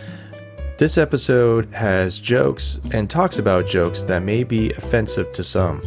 [0.79, 5.81] This episode has jokes and talks about jokes that may be offensive to some.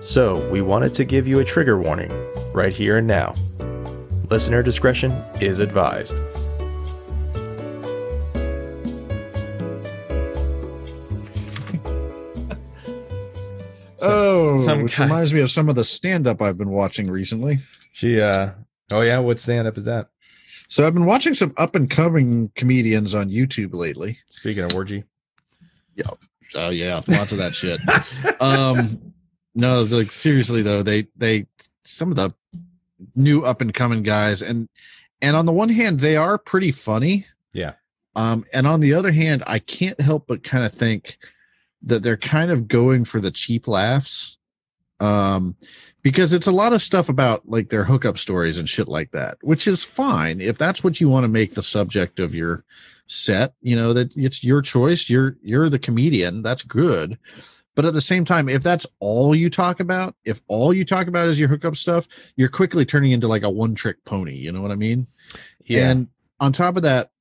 [0.00, 2.10] So, we wanted to give you a trigger warning
[2.54, 3.34] right here and now.
[4.30, 6.16] Listener discretion is advised.
[14.00, 17.10] Oh, some which guy- reminds me of some of the stand up I've been watching
[17.10, 17.58] recently.
[17.92, 18.50] She, uh,
[18.92, 20.08] oh yeah, what stand up is that?
[20.68, 24.18] So I've been watching some up and coming comedians on YouTube lately.
[24.28, 25.04] Speaking of orgy.
[25.96, 26.10] Yeah,
[26.54, 27.80] oh yeah, lots of that shit.
[28.40, 29.12] Um,
[29.56, 31.46] no, like seriously though, they they
[31.82, 32.30] some of the
[33.14, 34.68] new up and coming guys, and
[35.20, 37.26] and on the one hand, they are pretty funny.
[37.52, 37.74] Yeah.
[38.16, 41.18] Um, and on the other hand, I can't help but kind of think
[41.82, 44.36] that they're kind of going for the cheap laughs.
[45.00, 45.54] Um,
[46.02, 49.38] because it's a lot of stuff about like their hookup stories and shit like that,
[49.42, 52.64] which is fine if that's what you want to make the subject of your
[53.06, 53.54] set.
[53.60, 55.08] You know that it's your choice.
[55.08, 56.42] You're you're the comedian.
[56.42, 57.18] That's good.
[57.78, 61.06] But at the same time, if that's all you talk about, if all you talk
[61.06, 64.34] about is your hookup stuff, you're quickly turning into like a one trick pony.
[64.34, 65.06] You know what I mean?
[65.64, 65.88] Yeah.
[65.88, 66.08] And
[66.40, 67.12] on top of that,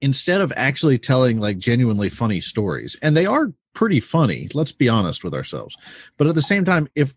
[0.00, 4.88] instead of actually telling like genuinely funny stories, and they are pretty funny, let's be
[4.88, 5.76] honest with ourselves.
[6.16, 7.14] But at the same time, if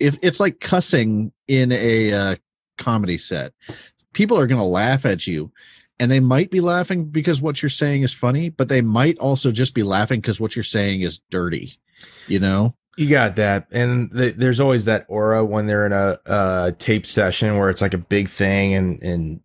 [0.00, 2.36] if it's like cussing in a uh,
[2.78, 3.52] comedy set,
[4.12, 5.52] people are going to laugh at you.
[6.00, 9.52] And they might be laughing because what you're saying is funny, but they might also
[9.52, 11.78] just be laughing because what you're saying is dirty.
[12.28, 12.74] You know?
[12.96, 17.06] You got that, and th- there's always that aura when they're in a, a tape
[17.06, 19.40] session where it's like a big thing, and and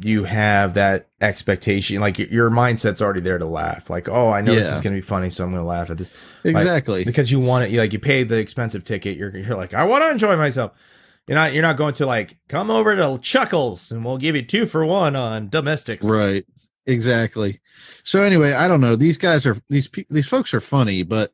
[0.00, 3.90] you have that expectation, like your, your mindset's already there to laugh.
[3.90, 5.90] Like, oh, I know this is going to be funny, so I'm going to laugh
[5.90, 6.10] at this
[6.44, 7.04] Exactly.
[7.04, 7.70] because you want it.
[7.70, 9.16] You like you paid the expensive ticket.
[9.16, 10.72] You're you're like, I want to enjoy myself.
[11.28, 14.42] You're not you're not going to like come over to Chuckles and we'll give you
[14.42, 16.04] two for one on domestics.
[16.04, 16.44] Right.
[16.86, 17.60] Exactly.
[18.02, 18.96] So anyway, I don't know.
[18.96, 21.32] These guys are these these folks are funny, but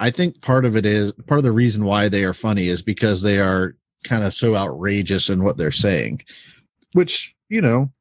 [0.00, 2.82] I think part of it is part of the reason why they are funny is
[2.82, 6.22] because they are kind of so outrageous in what they're saying,
[6.94, 7.92] which you know,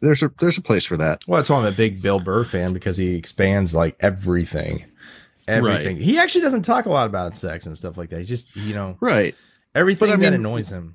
[0.00, 1.26] there's a there's a place for that.
[1.26, 4.86] Well, that's why I'm a big Bill Burr fan because he expands like everything.
[5.48, 5.96] Everything.
[5.96, 8.20] He actually doesn't talk a lot about sex and stuff like that.
[8.20, 9.34] He just, you know, Right.
[9.74, 10.94] everything But I that annoys him.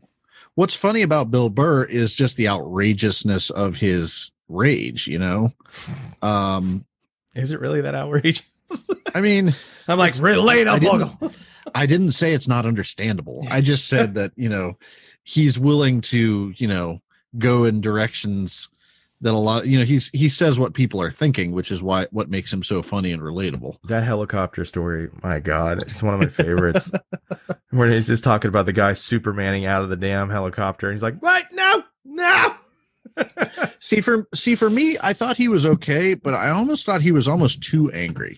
[0.56, 5.08] What's funny about Bill Burr is just the outrageousness of his rage.
[5.08, 5.54] You know,
[6.22, 6.86] um,
[7.36, 8.50] Is it really that outrageous?
[9.13, 9.53] I mean.
[9.88, 11.34] I'm like, It's- relate I didn't-
[11.75, 13.45] I didn't say it's not understandable.
[13.51, 14.77] I just said that, you know,
[15.23, 17.01] he's willing to, you know,
[17.38, 18.69] go in directions
[19.19, 22.06] that a lot, you know, he's he says what people are thinking, which is why
[22.12, 23.75] what makes him so funny and relatable.
[23.84, 26.89] That helicopter story, my God, it's one of my favorites.
[27.71, 30.88] Where he's just talking about the guy supermaning out of the damn helicopter.
[30.88, 31.45] And he's like, what?
[31.51, 32.53] No, no.
[33.80, 37.12] See for see for me, I thought he was okay, but I almost thought he
[37.12, 38.38] was almost too angry.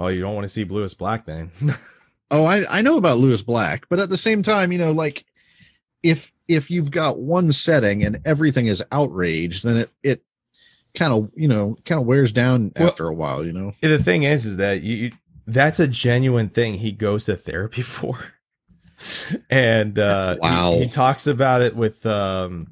[0.00, 1.50] Oh, you don't want to see Lewis Black then.
[2.32, 5.24] Oh, I I know about Lewis Black, but at the same time, you know, like
[6.04, 10.22] if if you've got one setting and everything is outraged, then it it
[10.94, 13.44] kind of you know kind of wears down Well- after a while.
[13.44, 13.74] You know.
[13.80, 15.12] the thing is, is that you, you-
[15.48, 18.16] that's a genuine thing he goes to therapy for.
[19.50, 20.74] and uh Wow.
[20.78, 22.68] he, talks about it with um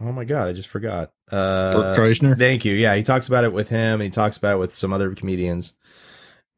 [0.00, 1.12] oh my god, I just forgot.
[1.32, 2.38] Uh Bert Kreischer.
[2.38, 2.74] Thank you.
[2.74, 5.12] Yeah, he talks about it with him and he talks about it with some other
[5.16, 5.72] comedians.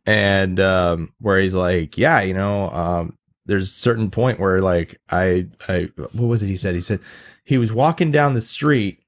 [0.09, 4.99] And um where he's like, yeah, you know, um there's a certain point where like
[5.11, 6.75] I I what was it he said?
[6.75, 7.01] He said
[7.45, 9.03] he was walking down the street.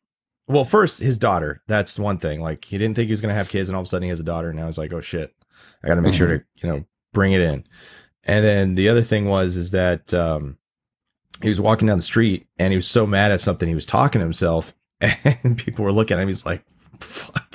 [0.47, 1.63] Well, first his daughter.
[1.67, 2.43] That's one thing.
[2.43, 4.03] Like he didn't think he was going to have kids and all of a sudden
[4.03, 5.33] he has a daughter and now he's like, "Oh shit.
[5.83, 6.85] I got to make sure to, you know,
[7.15, 7.65] bring it in."
[8.25, 10.59] And then the other thing was is that um
[11.43, 13.87] he was walking down the street and he was so mad at something he was
[13.87, 16.63] talking to himself and people were looking at him he's like
[17.01, 17.50] fuck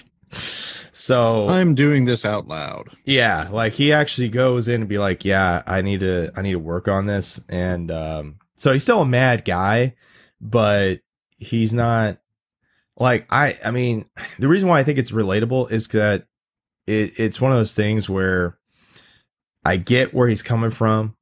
[1.05, 2.89] so I'm doing this out loud.
[3.05, 6.53] yeah like he actually goes in and be like yeah i need to i need
[6.53, 7.39] to work on this.
[7.49, 9.95] And um so he's still a mad guy
[10.41, 11.01] but
[11.37, 12.17] he's not
[12.97, 14.05] like i i mean
[14.39, 16.25] the reason why i think it's relatable is that
[16.87, 18.57] it, it's one of those things where
[19.63, 21.15] i get where he's coming from.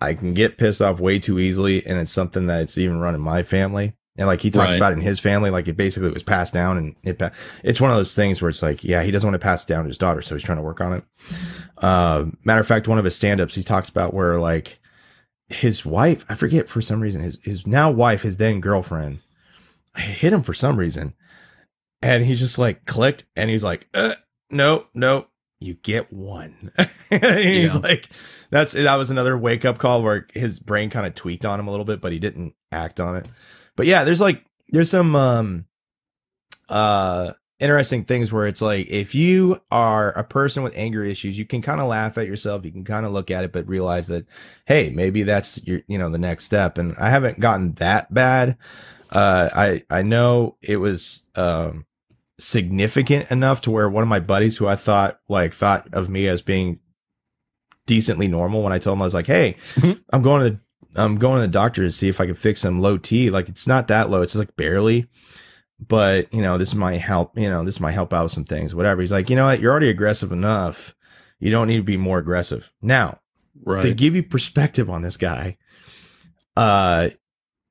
[0.00, 3.20] I can get pissed off way too easily and it's something that's even run in
[3.20, 4.76] my family and like he talks Right.
[4.76, 7.20] about it in his family like it basically was passed down and it
[7.64, 9.68] it's one of those things where it's like yeah he doesn't want to pass it
[9.68, 11.04] down to his daughter so he's trying to work on it
[11.78, 14.78] uh, matter of fact one of his stand-ups he talks about where like
[15.48, 19.18] his wife, I forget for some reason, his his now wife, his then girlfriend,
[19.94, 21.12] hit him for some reason,
[22.00, 24.14] and he just like clicked, and he's like, uh,
[24.50, 25.26] "No, no,
[25.60, 26.72] you get one."
[27.10, 27.20] he's
[27.74, 27.80] Yeah.
[27.82, 28.08] like,
[28.48, 31.68] "That's that was another wake up call where his brain kind of tweaked on him
[31.68, 33.26] a little bit, but he didn't act on it."
[33.76, 35.64] But yeah, there's like there's some um
[36.68, 41.44] uh interesting things where it's like if you are a person with anger issues you
[41.44, 44.08] can kind of laugh at yourself you can kind of look at it but realize
[44.08, 44.26] that
[44.66, 48.56] hey maybe that's your you know the next step and i haven't gotten that bad
[49.10, 51.86] uh i i know it was um
[52.40, 56.26] significant enough to where one of my buddies who i thought like thought of me
[56.26, 56.80] as being
[57.86, 60.00] decently normal when i told him i was like hey Mhm.
[60.12, 60.60] i'm going to
[60.96, 63.30] i'm going to the doctor to see if i can fix some low t.
[63.30, 64.22] Like it's not that low.
[64.22, 65.06] It's like barely.
[65.80, 68.74] But you know this might help you know this might help out with some things
[68.74, 69.00] whatever.
[69.00, 69.60] He's like you know what?
[69.60, 70.94] You're already aggressive enough.
[71.40, 72.72] You don't need to be more aggressive.
[72.80, 73.18] Now
[73.82, 75.56] to give you perspective on this guy
[76.56, 77.08] uh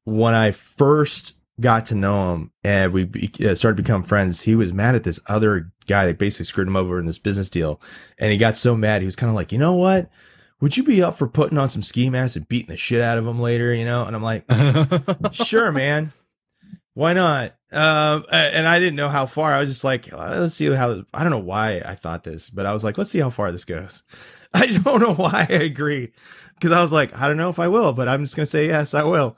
[0.05, 4.41] when i first got to know him and we be, uh, started to become friends
[4.41, 7.49] he was mad at this other guy that basically screwed him over in this business
[7.49, 7.81] deal.
[8.17, 9.01] And he got so mad.
[9.01, 10.09] He was kind of like you know what
[10.61, 13.17] would you be up for putting on some ski masks and beating the shit out
[13.17, 14.45] of them later you know and i'm like
[15.31, 16.13] sure, man.
[16.93, 17.55] Why not?
[17.71, 19.53] Um, and I didn't know how far.
[19.53, 21.03] I was just like, let's see how.
[21.13, 23.49] I don't know why I thought this, but I was like, let's see how far
[23.53, 24.03] this goes.
[24.53, 26.11] I don't know why I agreed
[26.55, 28.67] because I was like, I don't know if I will, but I'm just gonna say
[28.67, 29.37] yes, I will.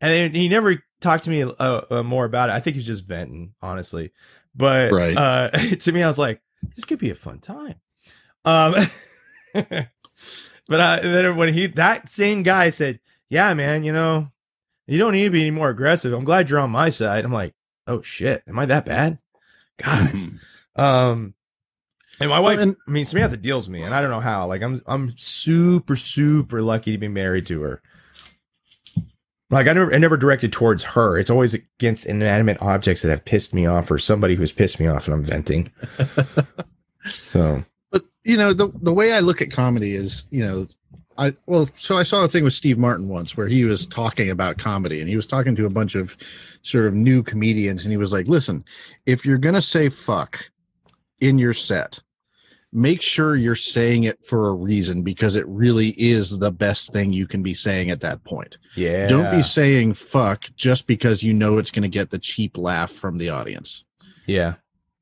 [0.00, 2.54] And he never talked to me uh, uh, more about it.
[2.54, 4.10] I think he's just venting, honestly.
[4.56, 5.16] But Right.
[5.16, 6.42] uh, to me, I was like,
[6.74, 7.76] this could be a fun time.
[8.44, 8.74] Um,
[10.70, 14.30] but uh, then when he that same guy said, "Yeah, man, you know,
[14.86, 16.12] you don't need to be any more aggressive.
[16.12, 17.54] I'm glad you're on my side." I'm like,
[17.88, 19.18] "Oh shit, am I that bad?"
[19.82, 20.12] God.
[20.76, 21.34] Um,
[22.20, 24.46] and my wife, and- I mean, Samantha deals with me, and I don't know how.
[24.46, 27.82] Like, I'm I'm super super lucky to be married to her.
[29.50, 31.18] Like, I never I never directed towards her.
[31.18, 34.86] It's always against inanimate objects that have pissed me off, or somebody who's pissed me
[34.86, 35.72] off, and I'm venting.
[37.04, 40.66] so But you know, the the way I look at comedy is, you know,
[41.20, 44.30] I well, so I saw a thing with Steve Martin once where he was talking
[44.30, 46.16] about comedy and he was talking to a bunch of
[46.62, 48.64] sort of new comedians and he was like, "Listen,
[49.04, 50.50] if you're going to say fuck
[51.20, 52.00] in your set,
[52.72, 57.12] make sure you're saying it for a reason because it really is the best thing
[57.12, 58.56] you can be saying at that point.
[58.74, 62.56] yeah, Don't be saying fuck just because you know it's going to get the cheap
[62.56, 63.84] laugh from the audience."
[64.26, 64.54] yeah,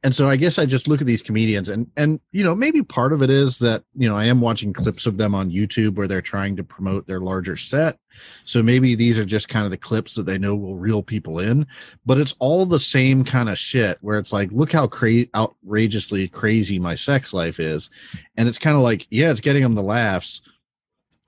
[0.04, 2.82] and so I guess I just look at these comedians and and you know maybe
[2.82, 5.96] part of it is that you know I am watching clips of them on YouTube
[5.96, 7.98] where they're trying to promote their larger set.
[8.44, 11.38] So maybe these are just kind of the clips that they know will reel people
[11.38, 11.66] in,
[12.06, 16.28] but it's all the same kind of shit where it's like look how crazy outrageously
[16.28, 17.90] crazy my sex life is
[18.36, 20.42] and it's kind of like yeah it's getting them the laughs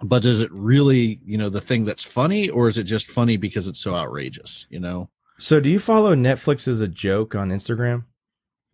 [0.03, 3.37] but is it really you know the thing that's funny or is it just funny
[3.37, 7.49] because it's so outrageous you know So, do you follow Netflix Is A Joke on
[7.49, 8.05] Instagram?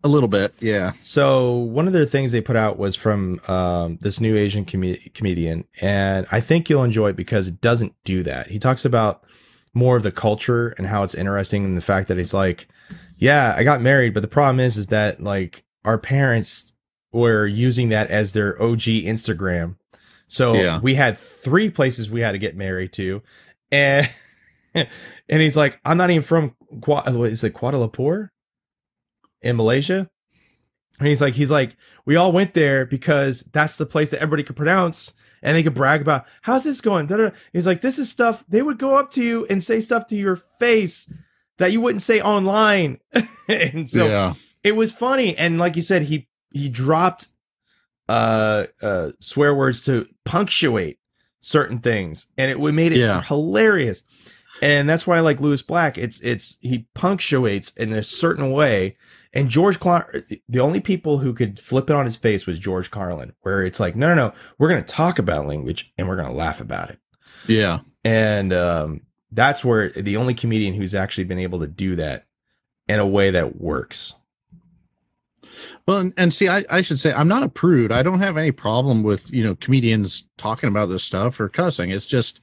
[0.05, 3.99] A little bit yeah So one of the things they put out was from um,
[4.01, 8.23] this new Asian com- comedian, and I think you'll enjoy it because it doesn't do
[8.23, 8.49] that.
[8.49, 9.25] He talks about
[9.75, 12.69] more of the culture and how it's interesting, and the fact that he's like,
[13.17, 16.73] yeah, I got married, but the problem is, is that like our parents
[17.13, 19.77] were using that as their OG Instagram.
[20.29, 20.81] So Yeah.
[20.81, 23.23] we had three places we had to get married to,
[23.73, 24.09] and
[24.75, 24.89] and
[25.29, 28.29] he's like, I'm not even from Kuala, what is it, Kuala Lumpur
[29.47, 30.09] in Malaysia.
[30.99, 34.43] And he's like, he's like, we all went there because that's the place that everybody
[34.43, 37.09] could pronounce and they could brag about how's this going.
[37.53, 40.17] He's like, this is stuff they would go up to you and say stuff to
[40.17, 41.13] your face
[41.59, 42.99] that you wouldn't say online.
[43.49, 45.37] and so yeah it was funny.
[45.37, 47.29] And like you said, he he dropped
[48.09, 50.99] uh uh swear words to punctuate
[51.41, 53.23] certain things and it would made it Yeah.
[53.23, 54.03] hilarious.
[54.63, 55.99] And that's why I like Lewis Black.
[55.99, 58.97] It's it's he punctuates in a certain way.
[59.33, 60.11] And George Car-
[60.49, 63.81] the only people who could flip it on his face was George Carlin, where it's
[63.81, 66.61] like, no, no, no, we're going to talk about language and we're going to laugh
[66.61, 66.99] about it.
[67.47, 72.27] yeah And um, that's where the only comedian who's actually been able to do that
[72.89, 74.15] in a way that works.
[75.87, 77.93] Well, and, and see, I, I should say I'm not a prude.
[77.93, 81.91] I don't have any problem with you know comedians talking about this stuff or cussing.
[81.91, 82.41] It's just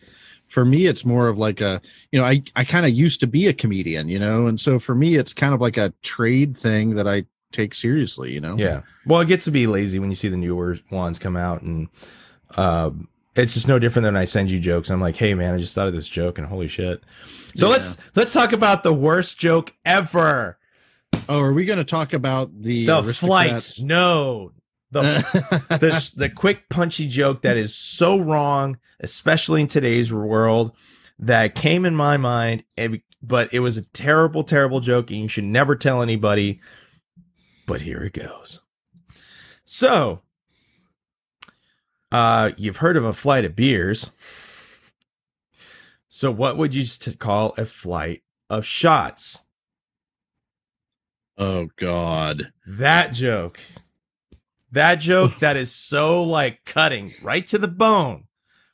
[0.54, 1.82] for me, it's more of like a
[2.12, 4.78] you know I I kind of used to be a comedian, you know, and so
[4.78, 8.56] for me, it's kind of like a trade thing that I take seriously, you know.
[8.58, 8.82] Yeah.
[9.06, 11.90] Well, it gets to be lazy when you see the newer ones come out, and
[12.56, 14.90] um, it's just no different than I send you jokes.
[14.92, 17.04] I'm like, hey man, I just thought of this joke, and holy shit.
[17.56, 17.74] So Yeah.
[17.74, 20.60] let's let's talk about the worst joke ever.
[21.30, 23.64] Oh, are we going to talk about the, The flight.
[23.82, 24.52] No,
[24.94, 30.72] the the, the quick punchy joke that is so wrong, especially in today's world,
[31.20, 32.64] that came in my mind,
[33.22, 36.62] but it was a terrible, terrible joke, and you should never tell anybody.
[37.66, 38.60] But here it goes.
[39.66, 40.22] So,
[42.12, 44.12] uh, you've heard of a flight of beers.
[46.10, 46.86] So, what would you
[47.18, 49.46] call a flight of shots?
[51.38, 52.52] oh God.
[52.68, 53.60] That joke.
[54.74, 58.26] That joke that is so like cutting right to the bone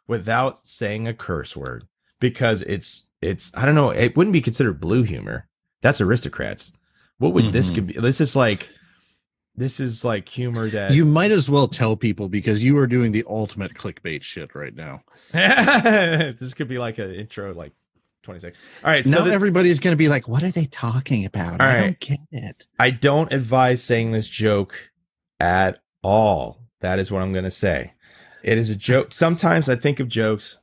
[0.07, 1.85] without saying a curse word
[2.19, 5.47] because it's it's I don't know, it wouldn't be considered blue humor.
[5.81, 6.73] That's aristocrats.
[7.19, 7.75] What would this Mhm.
[7.75, 7.93] could be?
[7.93, 8.69] This is like
[9.55, 13.11] this is like humor that You might as well tell people because you are doing
[13.11, 15.03] the ultimate clickbait shit right now.
[15.33, 17.73] this could be like an intro like
[18.23, 18.61] 20 seconds.
[18.83, 21.59] All right, so now the- everybody's going to be like, "What are they talking about?"
[21.61, 21.81] I right.
[21.81, 22.67] don't get it.
[22.79, 24.91] I don't advise saying this joke
[25.41, 26.59] at all.
[26.81, 27.93] That is what I'm going to say.
[28.43, 29.11] It is a joke.
[29.13, 30.57] Sometimes I think of jokes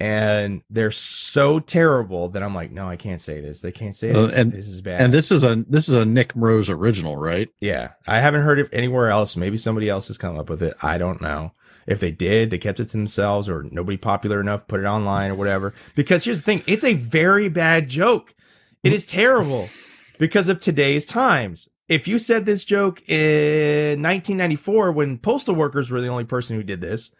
[0.00, 3.60] and they're so terrible that I'm like, no, I can't say this.
[3.62, 4.36] They can't say Uh, this.
[4.36, 5.00] and- this is bad.
[5.00, 7.48] And this is a this is a Nick Rose original, right?
[7.60, 9.36] yeah, I haven't heard it anywhere else.
[9.36, 10.74] Maybe somebody else has come up with it.
[10.82, 11.52] I don't know.
[11.86, 15.30] If they did, they kept it to themselves or nobody popular enough put it online
[15.30, 15.74] or whatever.
[15.96, 18.34] Because here's the thing it's a very bad joke.
[18.84, 19.68] It is terrible
[20.18, 21.68] because of today's times.
[21.88, 26.62] If you said this joke in 1994 when postal workers were the only person who
[26.62, 27.14] did this,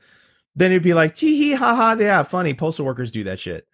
[0.55, 2.53] then it'd be like, tee hee ha ha, yeah, funny.
[2.53, 3.67] Postal workers do that shit.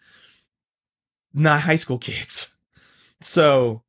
[1.32, 2.56] Not high school kids.
[3.20, 3.82] So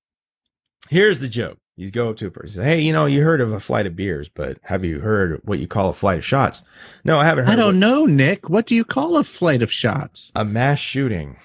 [0.89, 1.59] here's the joke.
[1.77, 3.97] You go up to a person, hey, you know, you heard of a flight of
[3.97, 6.61] beers, but have you heard what you call a flight of shots?
[7.03, 8.49] No, I haven't heard I don't know, Nick.
[8.49, 10.31] What do you call a flight of shots?
[10.37, 11.35] a mass shooting.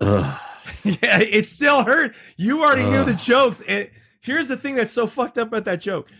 [0.00, 0.40] Ugh.
[0.84, 2.12] yeah, it still hurt.
[2.36, 3.18] You already knew the Ugh.
[3.18, 3.62] jokes.
[3.68, 3.88] And
[4.24, 6.10] here's the thing that's so fucked up about that joke.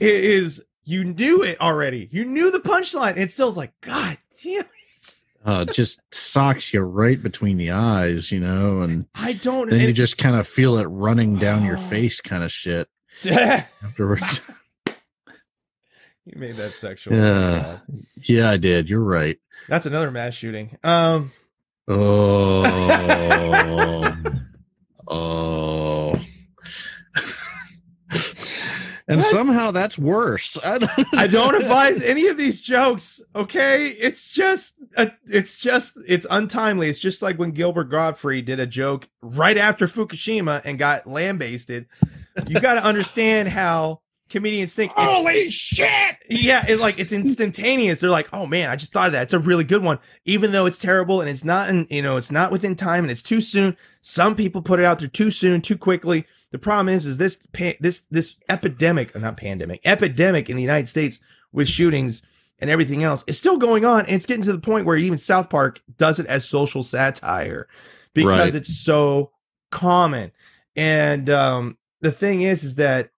[0.00, 2.08] It is you knew it already.
[2.10, 3.16] You knew the punchline.
[3.16, 5.14] It still's like, God damn it.
[5.44, 9.92] Uh, just socks you right between the eyes, you know, and I don't then you
[9.92, 11.80] just kind of feel it running down your Oh.
[11.80, 12.88] face, kind of shit.
[13.30, 14.40] Afterwards,
[16.24, 17.14] you made that sexual.
[17.14, 17.78] Yeah.
[18.24, 18.90] yeah, I did.
[18.90, 19.38] You're right.
[19.68, 20.76] That's another mass shooting.
[20.82, 21.30] Um
[21.88, 22.64] Oh,
[25.08, 26.15] oh.
[29.08, 29.26] And What?
[29.26, 30.58] somehow that's worse.
[30.64, 33.20] I don't, I don't advise any of these jokes.
[33.36, 36.88] Okay, it's just uh, it's just it's untimely.
[36.88, 41.86] It's just like when Gilbert Gottfried did a joke right after Fukushima and got lambasted.
[42.48, 44.90] You got to understand how comedians think.
[44.96, 46.16] Holy shit!
[46.28, 48.00] yeah, it like it's instantaneous.
[48.00, 49.22] They're like, "Oh man, I just thought of that.
[49.22, 52.16] It's a really good one." Even though it's terrible and it's not in, you know,
[52.16, 53.76] it's not within time and it's too soon.
[54.00, 56.26] Some people put it out there too soon, too quickly.
[56.52, 60.62] The problem is is this pa- this this epidemic, uh, not pandemic, epidemic in the
[60.62, 61.20] United States
[61.52, 62.22] with shootings
[62.58, 65.18] and everything else is still going on and it's getting to the point where even
[65.18, 67.68] South Park does it as social satire
[68.14, 68.54] because Right.
[68.54, 69.32] it's so
[69.70, 70.32] common.
[70.76, 73.10] And um the thing is is that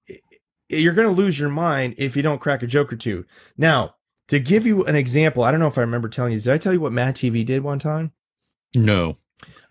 [0.68, 3.24] you're going to lose your mind if you don't crack a joke or two.
[3.56, 3.94] Now,
[4.28, 6.40] to give you an example, I don't know if I remember telling you.
[6.40, 8.12] Did I tell you what Mad TV did one time?
[8.74, 9.16] No,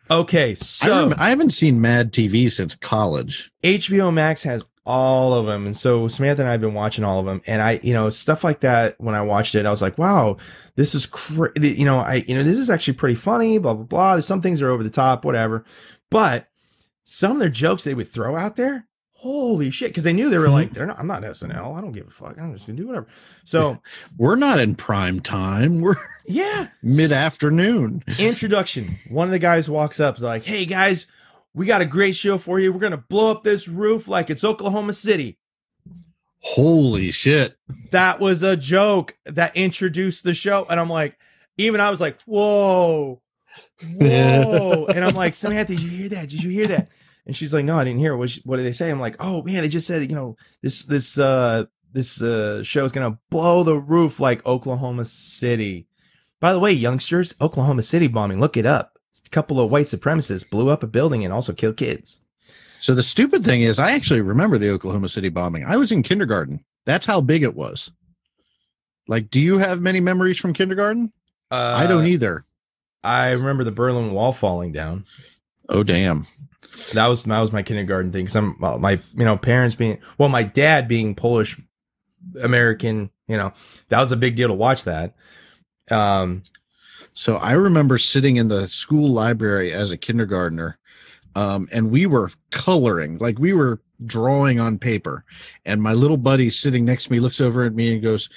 [0.09, 3.51] Okay, I, so rem- I haven't seen Mad TV since college.
[3.63, 7.19] HBO Max has all of them, and so Samantha and I have been watching all
[7.19, 7.41] of them.
[7.45, 8.95] And I, you know, stuff like that.
[8.99, 10.37] When I watched it, I was like, "Wow,
[10.75, 13.57] this is cra You know, I, you know, this is actually pretty funny.
[13.57, 14.19] Blah blah blah.
[14.21, 15.65] Some things are over the top, whatever.
[16.09, 16.47] But
[17.03, 18.87] some of their jokes they would throw out there,
[19.17, 19.89] holy shit!
[19.89, 20.73] Because they knew they were like, hmm?
[20.75, 20.99] "They're not.
[20.99, 21.77] I'm not SNL.
[21.77, 22.39] I don't give a fuck.
[22.39, 23.07] I'm just gonna do whatever."
[23.43, 23.81] So
[24.17, 25.81] We're not in prime time.
[25.81, 25.95] We're
[26.25, 28.03] yeah, mid afternoon.
[28.19, 28.87] introduction.
[29.09, 31.07] One of the guys walks up, like, "Hey guys,
[31.53, 32.71] we got a great show for you.
[32.71, 35.37] We're gonna blow up this roof like it's Oklahoma City."
[36.39, 37.57] Holy shit!
[37.91, 41.17] That was a joke that introduced the show, and I'm like,
[41.57, 43.21] even I was like, "Whoa,
[43.95, 46.29] whoa!" and I'm like, "Samantha, did you hear that?
[46.29, 46.89] Did you hear that?"
[47.27, 48.15] And she's like, "No, I didn't hear.
[48.15, 50.83] What, what did they say?" I'm like, "Oh man, they just said, you know, this
[50.85, 55.87] this uh this uh show is gonna blow the roof like Oklahoma City."
[56.39, 58.97] By the way, youngsters, Oklahoma City bombing, look it up.
[59.25, 62.25] A couple of white supremacists blew up a building and also killed kids.
[62.79, 65.65] So the stupid thing is, I actually remember the Oklahoma City bombing.
[65.65, 66.63] I was in kindergarten.
[66.85, 67.91] That's how big it was.
[69.07, 71.11] Like, do you have many memories from kindergarten?
[71.49, 72.45] Uh, I don't either.
[73.03, 75.05] I remember the Berlin Wall falling down.
[75.69, 76.25] Oh damn!
[76.93, 78.27] That was that was my kindergarten thing.
[78.27, 81.59] Some well, my you know parents being well, my dad being Polish
[82.41, 83.09] American.
[83.27, 83.53] You know
[83.89, 85.15] that was a big deal to watch that.
[85.89, 86.43] Um,
[87.13, 90.77] So I remember sitting in the school library as a kindergartner,
[91.35, 95.23] Um, and we were coloring, like we were drawing on paper.
[95.65, 98.29] And my little buddy sitting next to me looks over at me and goes,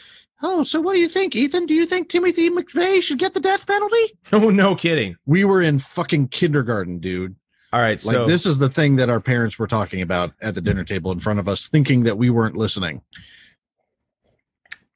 [0.42, 1.66] Oh, so what do you think, Ethan?
[1.66, 4.04] Do you think Timothy McVeigh should get the death penalty?
[4.32, 5.16] Oh, no kidding.
[5.26, 7.36] We were in fucking kindergarten, dude.
[7.72, 8.02] All right.
[8.04, 10.82] Like So this is the thing that our parents were talking about at the dinner
[10.84, 13.02] table in front of us, thinking that we weren't listening.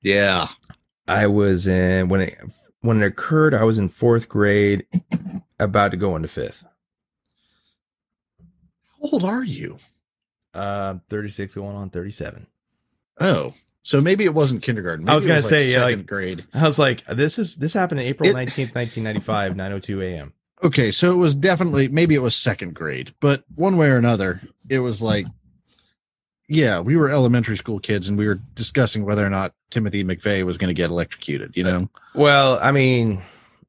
[0.02, 0.48] Yeah.
[1.06, 2.34] I was in when it
[2.80, 4.86] when it occurred, I was in fourth grade,
[5.60, 6.64] about to go into fifth.
[9.00, 9.78] How old are you?
[10.52, 12.46] Uh 36 going on 37.
[13.20, 15.08] Oh, so maybe it wasn't kindergarten.
[15.08, 16.44] I was Maybe gonna say, yeah, second like- grade.
[16.54, 20.32] I was like, this is this happened in April 19th, 1995, 902 a.m.
[20.64, 24.40] Okay, so it was definitely maybe it was second grade, but one way or another,
[24.68, 25.26] it was like,
[26.48, 30.44] yeah, we were elementary school kids and we were discussing whether or not Timothy McVeigh
[30.44, 31.56] was going to get electrocuted.
[31.56, 33.20] You know, Well, I mean,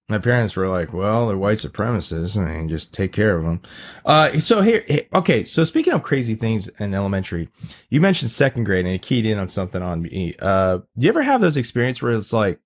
[0.08, 2.38] my parents were like, well, they're white supremacists.
[2.38, 3.62] I mean, just take care of them.
[4.06, 5.44] Uh, so here, here- okay.
[5.46, 7.50] So speaking of crazy things in elementary,
[7.90, 10.34] you mentioned second grade and it keyed in on something on me.
[10.40, 12.60] Uh, do you ever have those experiences where it's like,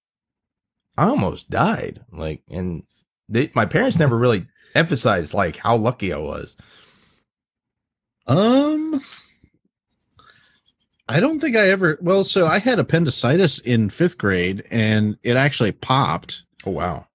[0.98, 2.02] I almost died?
[2.12, 2.84] Like, and
[3.30, 6.58] they, my parents never really emphasized like how lucky I was.
[8.28, 9.00] um,
[11.08, 11.98] I don't think I ever.
[12.02, 16.44] Well, so I had appendicitis in fifth grade, and it actually popped.
[16.66, 17.08] Oh, wow.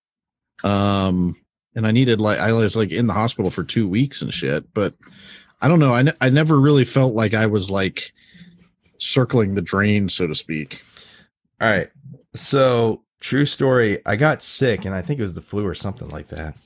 [0.64, 1.36] um
[1.76, 4.72] and i needed like i was like in the hospital for two weeks and shit
[4.72, 4.94] but
[5.60, 8.12] i don't know i, ne- I never really felt like i was like
[8.96, 10.82] circling the drain so to speak
[11.60, 11.90] All right.
[12.34, 13.98] So, true story.
[14.04, 16.56] I got sick, and I think it was the flu or something like that.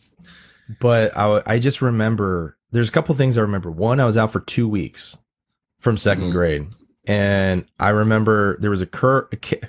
[0.81, 3.71] But I just remember there's a couple things I remember.
[3.71, 5.17] One, I was out for two weeks
[5.79, 6.33] from 2nd Mhm.
[6.33, 6.67] grade,
[7.07, 9.29] and I remember there was a cur.
[9.33, 9.61] A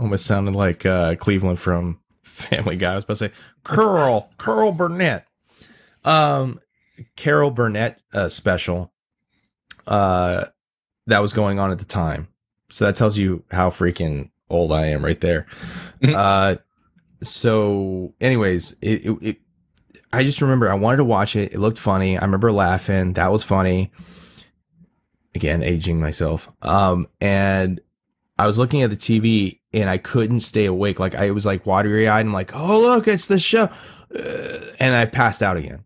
[0.00, 2.92] almost sounded like uh, Cleveland from Family Guy.
[2.92, 3.32] I was about to say
[3.64, 5.26] Curl, Curl Burnett,
[6.04, 6.60] um,
[7.16, 8.92] Carol Burnett uh, special,
[9.86, 10.44] uh,
[11.06, 12.28] that was going on at the time.
[12.70, 15.46] So that tells you how freaking old I am right there.
[16.02, 16.14] Mhm.
[16.14, 16.56] Uh,
[17.22, 19.36] so anyways, it, it, it,
[20.12, 21.52] I just remember I wanted to watch it.
[21.52, 22.18] It looked funny.
[22.18, 23.14] I remember laughing.
[23.14, 23.90] That was funny.
[25.34, 26.50] Again, aging myself.
[26.62, 27.80] Um, and
[28.38, 30.98] I was looking at the TV and I couldn't stay awake.
[30.98, 33.68] Like I was like watery eyed and like, oh look, it's the show.
[34.14, 35.84] Uh, and I passed out again.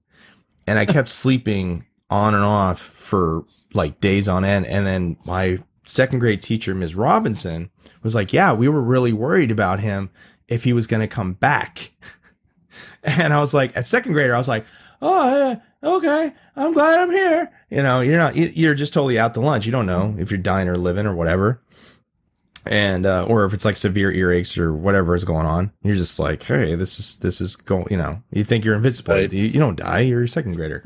[0.66, 4.66] And I kept sleeping on and off for like days on end.
[4.66, 5.58] And then my
[5.90, 6.94] second grade teacher, Ms.
[6.94, 7.70] Robinson,
[8.02, 10.10] was like, yeah, we were really worried about him
[10.48, 11.90] if he was going to come back.
[13.02, 14.66] And I was like, at second grader, I was like,
[15.00, 15.26] oh,
[15.82, 17.50] yeah, okay, I'm glad I'm here.
[17.70, 19.64] You know, you're not, you- you're just totally out to lunch.
[19.64, 21.62] You don't know if you're dying or living or whatever.
[22.66, 26.18] And, uh, or if it's like severe earaches or whatever is going on, you're just
[26.18, 29.14] like, hey, this is, this is going, you know, you think you're invincible.
[29.14, 29.32] Right.
[29.32, 30.00] You, you don't die.
[30.00, 30.84] You're a second grader.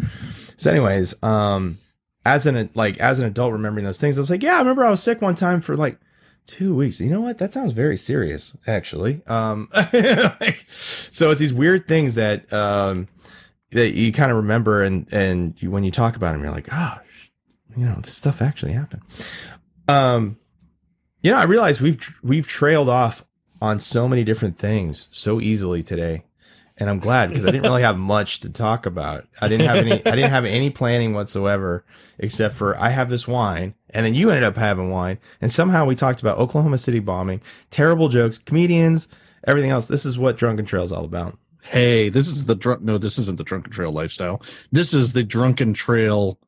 [0.57, 1.79] So, anyways, um,
[2.25, 4.85] as an, like, as an adult remembering those things, I was like, yeah, I remember
[4.85, 5.99] I was sick one time for like,
[6.47, 7.01] two weeks.
[7.01, 7.39] You know what?
[7.39, 9.23] That sounds very serious, actually.
[9.27, 10.65] Um, like,
[11.11, 13.07] so it's these weird things that um
[13.75, 16.71] that you kind of remember, and and you, when you talk about them, you're like,
[16.71, 17.31] gosh,
[17.77, 19.03] you know, this stuff actually happened.
[19.89, 20.39] Um,
[21.23, 23.25] you know, I realize we've we've trailed off
[23.61, 26.25] on so many different things so easily today.
[26.77, 29.27] And I'm glad because I didn't really have much to talk about.
[29.41, 31.85] I didn't have any I didn't have any planning whatsoever
[32.19, 35.85] except for I have this wine and then you ended up having wine and somehow
[35.85, 39.07] we talked about Oklahoma City bombing, terrible jokes, comedians,
[39.47, 39.87] everything else.
[39.87, 41.39] This is what Drunken Trail is all about.
[41.63, 45.25] hey this is the drunk no this isn't the drunken trail lifestyle this is the
[45.25, 46.39] drunken trail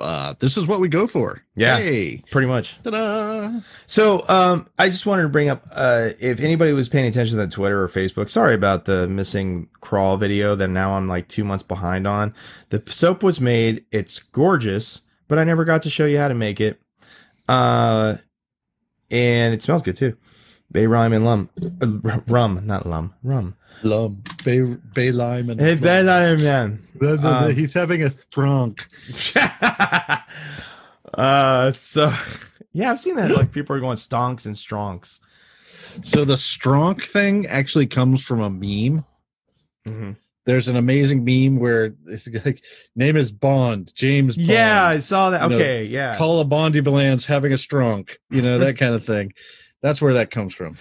[0.00, 1.76] uh this is what we go for Yeah.
[1.78, 2.82] hey Pretty much.
[2.82, 7.38] ta-da So, um, I just wanted to bring up, uh, if anybody was paying attention
[7.38, 11.44] to Twitter or Facebook, sorry about the missing crawl video that now I'm like two
[11.44, 12.34] months behind on.
[12.70, 13.84] The soap was made.
[13.92, 16.80] It's gorgeous, but I never got to show you how to make it.
[17.48, 18.16] Uh,
[19.10, 20.16] and it smells good too.
[20.72, 23.54] Bay rhyme and lum, uh, rum, not lum, rum.
[23.82, 24.60] Lum bay
[24.94, 26.82] bay lime and Hey, bay lime, man.
[26.98, 28.86] The- the- the- um, he's having a thrunk
[31.14, 32.12] uh, so
[32.72, 33.30] yeah, I've seen that.
[33.30, 35.20] Like people are going stonks and stronks.
[36.02, 39.04] so the stronk thing actually comes from a meme
[39.86, 40.12] hmm
[40.46, 42.62] there's an amazing meme where it's like
[42.96, 44.48] name is bond james bond.
[44.48, 45.42] Yeah, I saw that.
[45.42, 46.16] You know, Okay, yeah.
[46.16, 49.32] call a bondy balance having a strunk you know that kind of thing
[49.84, 50.78] that's where that comes from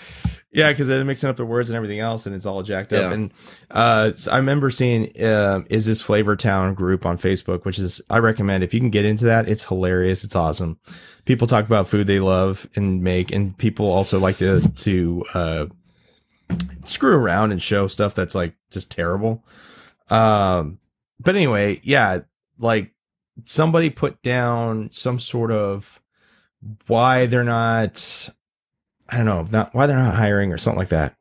[0.52, 3.02] Yeah, because they're mixing up the words and everything else, and it's all jacked up.
[3.02, 3.14] Yeah.
[3.14, 3.34] And
[3.70, 8.02] uh, so I remember seeing um, is this Flavor Town group on Facebook, which is
[8.10, 9.50] I recommend if you can get into that.
[9.50, 10.24] It's hilarious.
[10.24, 10.80] It's awesome.
[11.26, 15.66] People talk about food they love and make, and people also like to to uh,
[16.86, 19.44] screw around and show stuff that's like just terrible.
[20.10, 20.80] Um,
[21.20, 22.20] but anyway, yeah,
[22.58, 22.94] like
[23.44, 26.02] somebody put down some sort of
[26.88, 28.30] why they're not
[29.14, 31.16] I don't know, not why they're not hiring or something like that.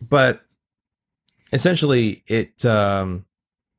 [0.00, 0.40] But
[1.52, 3.26] essentially it um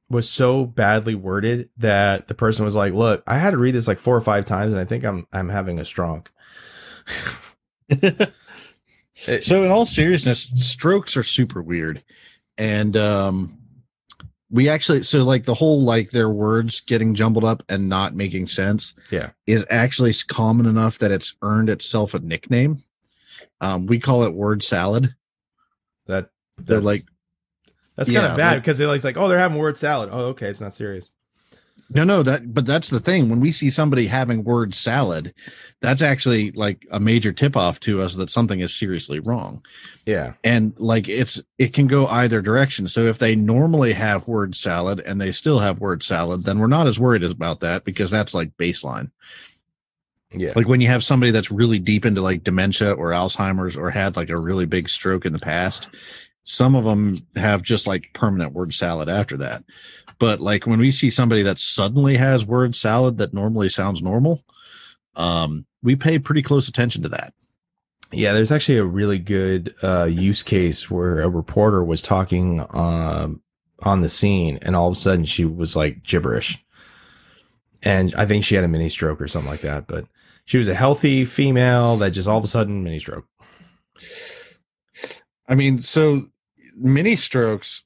[0.08, 3.88] was so badly worded that the person was like, "Look, I had to read this
[3.88, 6.32] like four or five times and I think I'm I'm having a stroke."
[9.42, 12.04] So in all seriousness strokes are super weird
[12.58, 13.58] and um
[14.52, 18.46] we actually so like the whole like their words getting jumbled up and not making
[18.48, 19.32] sense Yeah.
[19.48, 22.78] is actually common enough that it's earned itself a nickname
[23.62, 25.16] um we call it word salad
[26.06, 27.02] that they're like
[27.96, 30.10] that's kind of bad because they're like, like, oh, they're having word salad.
[30.12, 31.12] Oh, okay, it's not serious.
[31.90, 33.30] No no that but that's the thing.
[33.30, 35.34] When we see somebody having word salad
[35.82, 39.64] that's actually like a major tip off to us that something is seriously wrong.
[40.06, 40.34] Yeah.
[40.44, 42.88] and like it's it can go either direction.
[42.88, 46.68] So if they normally have word salad and they still have word salad then we're
[46.68, 49.12] not as worried as about that because that's like baseline.
[50.32, 50.54] Yeah.
[50.56, 54.18] like when you have somebody that's really deep into like dementia or alzheimer's or had
[54.18, 55.90] like a really big stroke in the past
[56.44, 59.64] some of them have just like permanent word salad after that
[60.20, 64.44] but like when we see somebody that suddenly has word salad that normally sounds normal
[65.16, 67.34] um we pay pretty close attention to that
[68.12, 73.42] Yeah, there's actually a really good uh, use case where a reporter was talking um,
[73.82, 76.64] on the scene, and all of a sudden she was like gibberish,
[77.84, 79.88] and I think she had a mini stroke or something like that.
[79.88, 80.06] But
[80.46, 83.26] she was a healthy female that just all of a sudden mini stroke.
[85.50, 86.30] I mean, so
[86.78, 87.85] mini strokes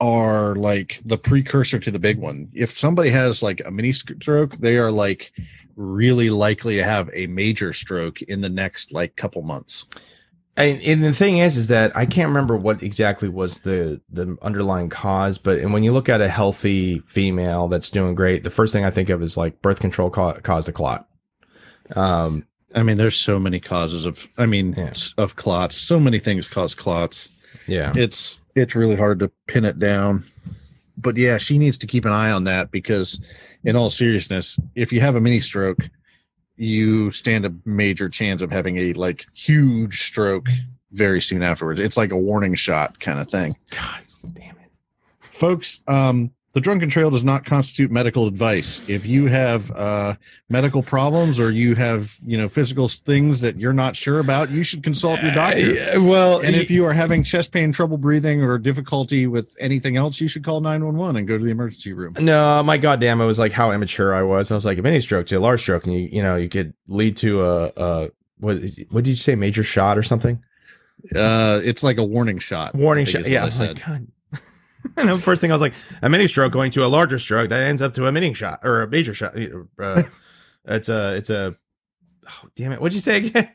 [0.00, 2.48] are like the precursor to the big one.
[2.54, 5.32] If somebody has like a mini stroke, they are like
[5.76, 9.86] really likely to have a major stroke in the next like couple months.
[10.56, 14.36] And, and the thing is, is that I can't remember what exactly was the the
[14.42, 18.50] underlying cause, but and when you look at a healthy female that's doing great, the
[18.50, 21.08] first thing I think of is like birth control ca- caused a clot.
[21.94, 24.92] Um, I mean, there's so many causes of I mean Yeah.
[25.18, 25.76] of clots.
[25.76, 27.30] So many things cause clots.
[27.66, 30.24] yeah, It's it's really hard to pin it down.
[30.96, 33.20] But yeah, she needs to keep an eye on that because
[33.64, 35.88] in all seriousness, if you have a mini stroke,
[36.56, 40.48] you stand a major chance of having a like huge stroke
[40.92, 41.80] very soon afterwards.
[41.80, 43.54] It's like a warning shot kind of thing.
[43.70, 44.02] God
[44.34, 44.70] damn it.
[45.20, 48.88] Folks, um the drunken trail does not constitute medical advice.
[48.88, 50.16] If you have uh,
[50.48, 54.64] medical problems or you have, you know, physical things that you're not sure about, you
[54.64, 55.60] should consult your doctor.
[55.60, 59.96] Uh, well, And if you are having chest pain, trouble breathing, or difficulty with anything
[59.96, 62.14] else, you should call 911 and go to the emergency room.
[62.18, 64.50] No, my goddamn, it was like how immature I was.
[64.50, 66.48] I was like a mini stroke to a large stroke, and you you know you
[66.48, 68.58] could lead to a, a what
[68.90, 70.42] what did you say major shot or something?
[71.14, 72.74] Uh, it's like a warning shot.
[72.74, 73.26] Warning shot.
[73.28, 74.08] Yeah, I I was like God.
[74.96, 77.50] and the first thing I was like a mini stroke going to a larger stroke
[77.50, 79.36] that ends up to a mini shot or a major shot.
[79.78, 80.02] Uh,
[80.64, 81.54] it's a it's a
[82.28, 82.80] oh damn it.
[82.80, 83.50] What'd you say again?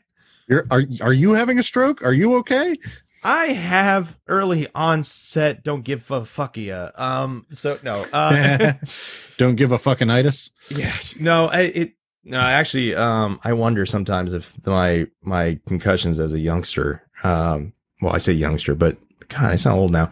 [0.48, 2.04] You're, are are you having a stroke?
[2.04, 2.76] Are you okay?
[3.24, 5.64] I have early onset.
[5.64, 6.90] Don't give a fuck ya.
[6.94, 7.46] Um.
[7.50, 8.04] So no.
[8.12, 8.74] Uh,
[9.36, 10.52] Don't give a fucking itis.
[10.70, 11.92] Yeah, no, I, it
[12.24, 12.38] no.
[12.38, 18.18] Actually, um, I wonder sometimes if my my concussions as a youngster, um, well, I
[18.18, 18.96] say youngster, but
[19.28, 20.10] God, I sound old now.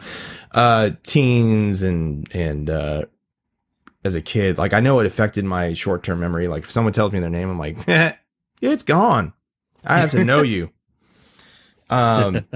[0.54, 3.04] Uh, teens and and uh,
[4.04, 6.48] as a kid, like I know it affected my short term memory.
[6.48, 7.76] Like if someone tells me their name, I'm like,
[8.62, 9.32] it's gone.
[9.84, 10.70] I have to know you.
[11.90, 12.46] Um.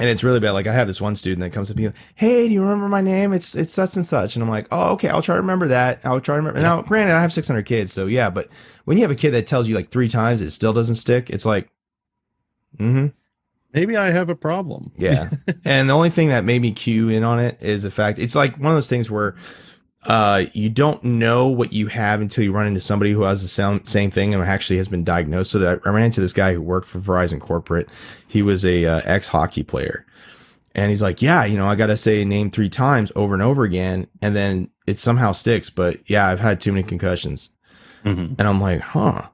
[0.00, 0.52] And it's really bad.
[0.52, 2.88] Like I have this one student that comes up to me, "Hey, do you remember
[2.88, 3.34] my name?
[3.34, 5.10] It's it's such and such." And I'm like, "Oh, okay.
[5.10, 6.00] I'll try to remember that.
[6.04, 8.30] I'll try to remember." Now, granted, I have 600 kids, so yeah.
[8.30, 8.48] But
[8.86, 11.28] when you have a kid that tells you like three times, it still doesn't stick.
[11.28, 11.68] It's like,
[12.78, 13.08] mm-hmm,
[13.72, 14.90] Maybe I have a problem.
[14.96, 15.30] yeah.
[15.64, 18.34] and the only thing that made me cue in on it is the fact it's
[18.34, 19.36] like one of those things where
[20.06, 23.48] uh you don't know what you have until you run into somebody who has the
[23.48, 26.54] sound, same thing and actually has been diagnosed so that i ran into this guy
[26.54, 27.86] who worked for verizon corporate
[28.26, 30.06] he was a uh, ex hockey player
[30.74, 33.42] and he's like yeah you know i gotta say a name three times over and
[33.42, 37.50] over again and then it somehow sticks but yeah i've had too many concussions
[38.02, 38.36] Mhm.
[38.38, 39.28] and i'm like huh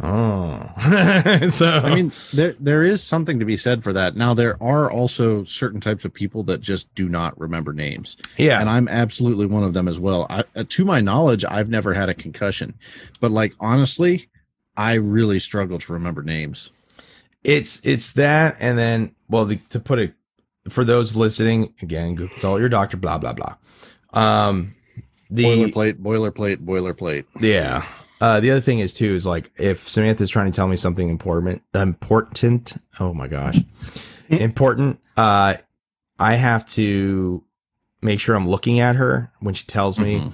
[0.00, 0.68] oh
[1.50, 4.16] so I mean, there there is something to be said for that.
[4.16, 8.60] Now, there are also certain types of people that just do not remember names, yeah
[8.60, 10.26] and I'm absolutely one of them as well.
[10.30, 12.74] I, uh, to my knowledge, I've never had a concussion,
[13.20, 14.28] but like honestly,
[14.76, 16.72] I really struggle to remember names.
[17.44, 20.14] it's it's that and then well the, to put it
[20.68, 23.56] for those listening again consult your doctor blah blah blah
[24.14, 24.74] um
[25.30, 27.24] the boilerplate, boilerplate, boilerplate.
[27.40, 27.84] yeah
[28.22, 31.10] uh the other thing is too is like if samantha's trying to tell me something
[31.10, 33.58] important important oh my gosh
[34.30, 35.54] important uh
[36.18, 37.44] i have to
[38.02, 40.18] make sure I'm looking at her when she tells me.
[40.20, 40.32] Mhm.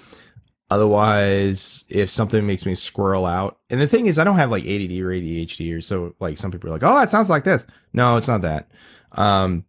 [0.71, 4.65] Otherwise, if something makes me squirrel out, and the thing is, I don't have like
[4.65, 7.67] ADD or ADHD, or so like some people are like, oh, it sounds like this.
[7.93, 8.69] No, it's not that.
[9.13, 9.65] Um,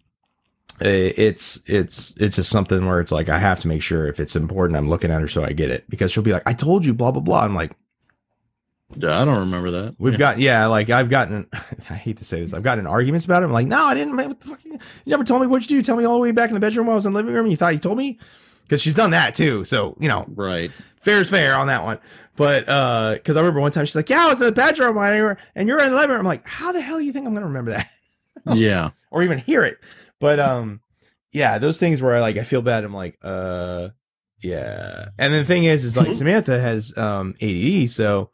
[0.81, 4.35] it's it's it's just something where it's like I have to make sure if it's
[4.35, 6.85] important, I'm looking at her so I get it because she'll be like, I told
[6.85, 7.43] you, blah blah blah.
[7.43, 7.71] I'm like,
[8.95, 9.95] I don't remember that.
[9.99, 11.47] we've got yeah, like I've gotten.
[11.89, 13.45] I hate to say this, I've gotten arguments about it.
[13.45, 14.15] I'm like, no, I didn't.
[14.15, 14.63] man, What the fuck?
[14.65, 15.81] You never told me what you do.
[15.81, 17.33] Tell me all the way back in the bedroom while I was in the living
[17.33, 17.47] room.
[17.47, 18.19] You thought you told me
[18.63, 19.63] because she's done that too.
[19.63, 20.71] So you know, right.
[21.01, 21.99] fair's fair on that one.
[22.35, 24.95] But uh because I remember one time she's like, Yeah, I was in the bedroom
[24.95, 26.19] you were and you're in the living room.
[26.21, 27.87] I'm like, how the hell do you think I'm gonna remember that?
[28.55, 28.91] Yeah.
[29.11, 29.77] or even hear it?
[30.19, 30.81] But um
[31.31, 33.89] yeah, those things where I like I feel bad, I'm like, uh
[34.41, 35.09] yeah.
[35.17, 38.31] And the thing is, is like Samantha has um ADD, so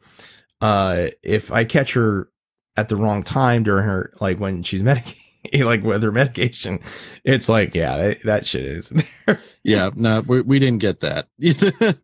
[0.60, 2.30] uh if I catch her
[2.76, 5.22] at the wrong time during her like when she's medicated
[5.54, 6.80] like with her medication,
[7.24, 9.40] it's like, yeah, that, that shit is there.
[9.64, 9.90] Yeah.
[9.96, 11.26] No, we, we didn't get that.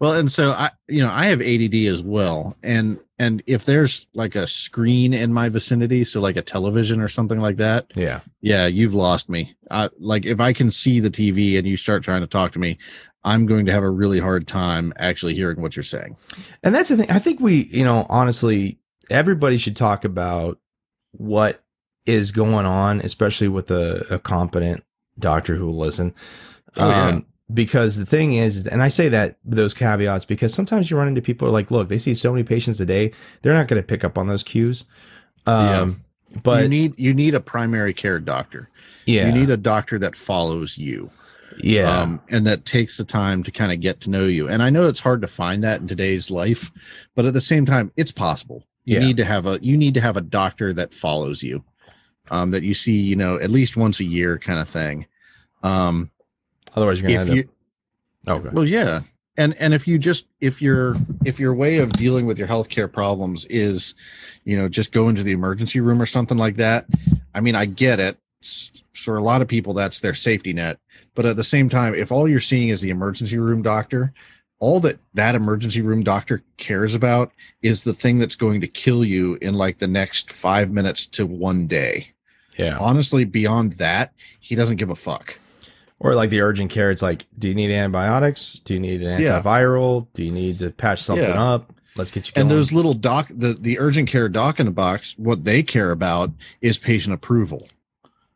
[0.00, 2.56] well, and so I, you know, I have ADD as well.
[2.62, 7.08] And, and if there's like a screen in my vicinity, so like a television or
[7.08, 8.20] something like that, yeah.
[8.40, 9.56] yeah, you've lost me.
[9.68, 12.60] I, like if I can see the TV and you start trying to talk to
[12.60, 12.78] me,
[13.24, 16.16] I'm going to have a really hard time actually hearing what you're saying.
[16.62, 17.10] And that's the thing.
[17.10, 18.78] I think we, you know, honestly,
[19.10, 20.58] everybody should talk about
[21.12, 21.62] what
[22.06, 24.84] is going on, especially with a, a competent
[25.18, 26.14] doctor who will listen.
[26.76, 27.20] Oh, yeah.
[27.52, 31.22] Because the thing is, and I say that those caveats because sometimes you run into
[31.22, 33.12] people who are like, look, they see so many patients a day,
[33.42, 34.84] they're not going to pick up on those cues.
[35.46, 36.02] Um,
[36.42, 38.70] but you need you need a primary care doctor.
[39.06, 41.10] yeah, You need a doctor that follows you.
[41.58, 44.48] Yeah, um, and that takes the time to kind of get to know you.
[44.48, 46.70] And I know it's hard to find that in today's life,
[47.14, 48.64] but at the same time, it's possible.
[48.84, 49.06] You Yeah.
[49.06, 51.64] need to have a you need to have a doctor that follows you,
[52.30, 55.06] um, that you see, you know, at least once a year, kind of thing.
[55.62, 56.10] Um,
[56.74, 58.38] otherwise you're going if to end you, up.
[58.44, 58.54] Okay.
[58.54, 59.00] well, yeah,
[59.36, 62.90] and and if you just if your if your way of dealing with your healthcare
[62.92, 63.94] problems is,
[64.44, 66.86] you know, just go into the emergency room or something like that.
[67.34, 68.18] I mean, I get it.
[68.94, 70.78] For a lot of people, that's their safety net.
[71.14, 74.12] But at the same time, if all you're seeing is the emergency room doctor,
[74.60, 79.04] all that that emergency room doctor cares about is the thing that's going to kill
[79.04, 82.12] you in like the next five minutes to one day.
[82.58, 82.78] Yeah.
[82.80, 85.38] Honestly, beyond that, he doesn't give a fuck.
[86.00, 88.54] Or like the urgent care, it's like, do you need antibiotics?
[88.54, 89.40] Do you need an Yeah.
[89.40, 90.06] antiviral?
[90.12, 91.42] Do you need to patch something Yeah.
[91.42, 91.72] up?
[91.96, 92.42] Let's get you going.
[92.42, 95.90] And those little doc, the, the urgent care doc in the box, what they care
[95.92, 97.68] about is patient approval.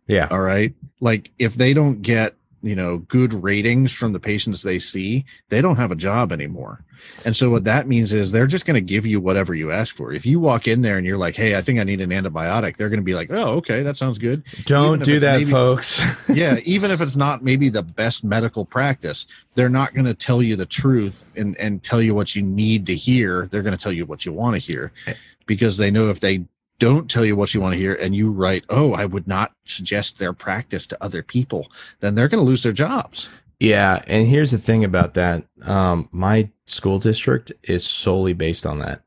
[0.07, 0.29] yeah.
[0.31, 0.73] All right.
[1.01, 5.61] Like if they don't get, you know, good ratings from the patients they see, they
[5.61, 6.85] don't have a job anymore.
[7.25, 9.95] And so what that means is they're just going to give you whatever you ask
[9.95, 10.13] for.
[10.13, 12.77] If you walk in there and you're like, Hey, I think I need an antibiotic,
[12.77, 13.83] they're going to be like, Oh, okay.
[13.83, 14.43] That sounds good.
[14.65, 16.03] Don't do that, maybe- folks.
[16.29, 16.57] yeah.
[16.65, 20.57] Even if it's not maybe the best medical practice, they're not going to tell you
[20.57, 23.47] the truth and, and tell you what you need to hear.
[23.47, 25.15] They're going to tell you what you want to hear eh.
[25.47, 26.47] because they know if they
[26.79, 29.53] don't tell you what you want to hear and you write, Oh, I would not
[29.65, 31.71] suggest their practice to other people,
[32.01, 33.29] then they're going to lose their jobs.
[33.61, 34.03] yeah.
[34.07, 35.45] And here's the thing about that.
[35.63, 39.03] Um, my school district is solely based on that.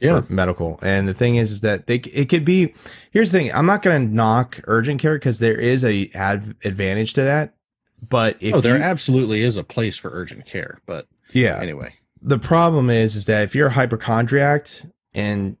[0.00, 0.22] Yeah.
[0.28, 0.78] medical.
[0.82, 2.72] And the thing is, is that they it could be.
[3.10, 6.54] Here's the thing: I'm not going to knock urgent care because there is a ad,
[6.64, 7.54] advantage to that.
[8.08, 10.78] But if oh, there you- absolutely is a place for urgent care.
[10.86, 14.68] But yeah, anyway, the problem is, is that if you're a hypochondriac,
[15.14, 15.56] and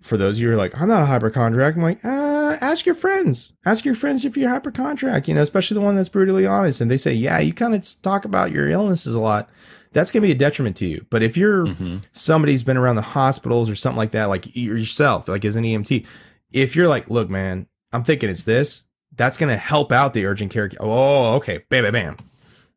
[0.00, 2.86] for those of you who are like, I'm not a hypochondriac, I'm like, uh, ask
[2.86, 6.08] your friends, ask your friends if you're a hypochondriac, you know, especially the one that's
[6.08, 9.48] brutally honest, and they say, yeah, you kind of talk about your illnesses a lot.
[9.92, 11.04] That's going to be a detriment to you.
[11.10, 12.02] But if you're Mhm.
[12.12, 16.06] somebody's been around the hospitals or something like that, like yourself, like as an EMT,
[16.52, 18.84] if you're like, look, man, I'm thinking it's this,
[19.16, 20.70] that's going to help out the urgent care.
[20.78, 21.64] Oh, okay.
[21.68, 22.16] Bam, bam, bam.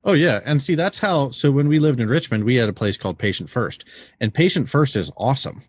[0.06, 1.30] Oh yeah, and see that's how.
[1.30, 3.86] So when we lived in Richmond, we had a place called Patient First,
[4.20, 5.62] and Patient First is awesome,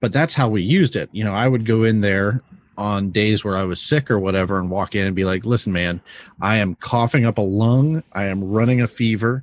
[0.00, 1.08] but that's how we used it.
[1.12, 2.42] You know, I would go in there
[2.76, 5.72] on days where I was sick or whatever, and walk in and be like, "Listen,
[5.72, 6.00] man,
[6.40, 8.02] I am coughing up a lung.
[8.12, 9.42] I am running a fever.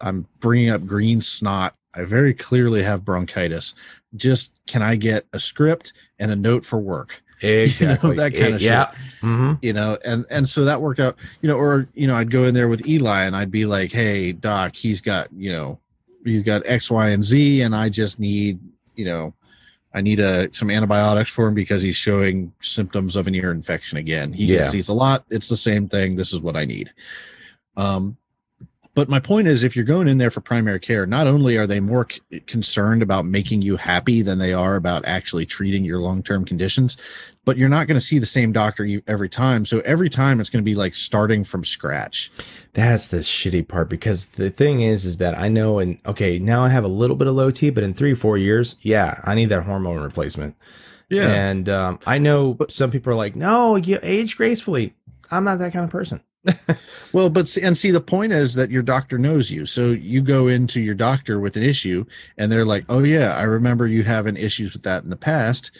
[0.00, 1.74] I'm bringing up green snot.
[1.94, 3.74] I very clearly have bronchitis.
[4.14, 8.16] Just can I get a script and a note for work?" Exactly.
[8.16, 8.90] that kinda It- Yeah.
[9.20, 12.30] hmm you know and and so that worked out you know or you know i'd
[12.30, 15.78] go in there with eli and i'd be like hey doc he's got you know
[16.24, 18.58] he's got x y and z and i just need
[18.94, 19.34] you know
[19.96, 23.98] i need a some antibiotics for him because he's showing symptoms of an ear infection
[23.98, 24.32] again.
[24.32, 24.70] He Yeah.
[24.70, 25.24] these a lot.
[25.30, 26.14] It's the same thing.
[26.14, 26.92] This is what i need.
[27.76, 28.16] Um
[28.96, 31.66] But my point is, if you're going in there for primary care, not only are
[31.66, 36.00] they more c- concerned about making you happy than they are about actually treating your
[36.00, 36.96] long term conditions,
[37.44, 39.66] but you're not going to see the same doctor you, every time.
[39.66, 42.30] So every time it's going to be like starting from scratch.
[42.72, 46.64] That's the shitty part because the thing is, is that I know, and okay, now
[46.64, 49.34] I have a little bit of low T, but in three, four years, yeah, I
[49.34, 50.56] need that hormone replacement.
[51.10, 51.28] Yeah.
[51.28, 54.94] And um, I know some people are like, no, you age gracefully.
[55.30, 56.22] I'm not that kind of person.
[57.12, 59.64] Well, but see, and see, the point is that your doctor knows you.
[59.64, 62.04] So you go into your doctor with an issue,
[62.36, 65.70] and they're like, "Oh yeah, I remember you having issues with that in the past.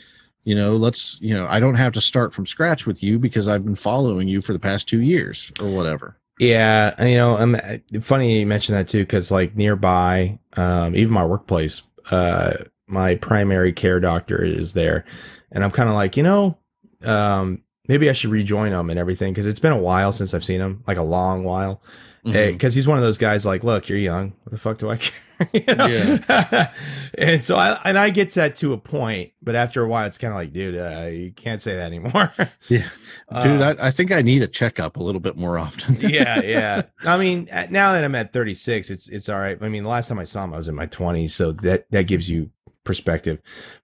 [0.44, 3.48] You know, let's, you know, I don't have to start from scratch with you because
[3.48, 7.56] I've been following you for the past two years or whatever." Yeah, you know, I'm
[8.00, 12.54] funny you mentioned that too, because like nearby, um, even my workplace, uh,
[12.86, 15.04] my primary care doctor is there,
[15.52, 16.56] and I'm kind of like, you know,
[17.02, 20.45] um, maybe I should rejoin him and everything because it's been a while since I've
[20.45, 21.82] seen him, like a long while.
[22.24, 24.32] Because he's one of those guys, like, look, you're young.
[24.43, 25.14] What the fuck do I care?
[25.53, 25.62] You?
[25.68, 26.72] Yeah.
[27.18, 30.18] and so I and I get that to a point, but after a while, it's
[30.18, 32.32] kind of like, dude, uh, you can't say that anymore.
[32.68, 32.89] Yeah.
[33.28, 35.99] Uh, Dude, I, I think I need a checkup a little bit more often.
[36.01, 36.82] yeah, yeah.
[37.05, 39.57] I mean, now that I'm at 36, it's it's all right.
[39.61, 41.89] I mean, the last time I saw him, I was in my 20s, so that
[41.93, 42.51] that gives you
[42.82, 43.41] perspective.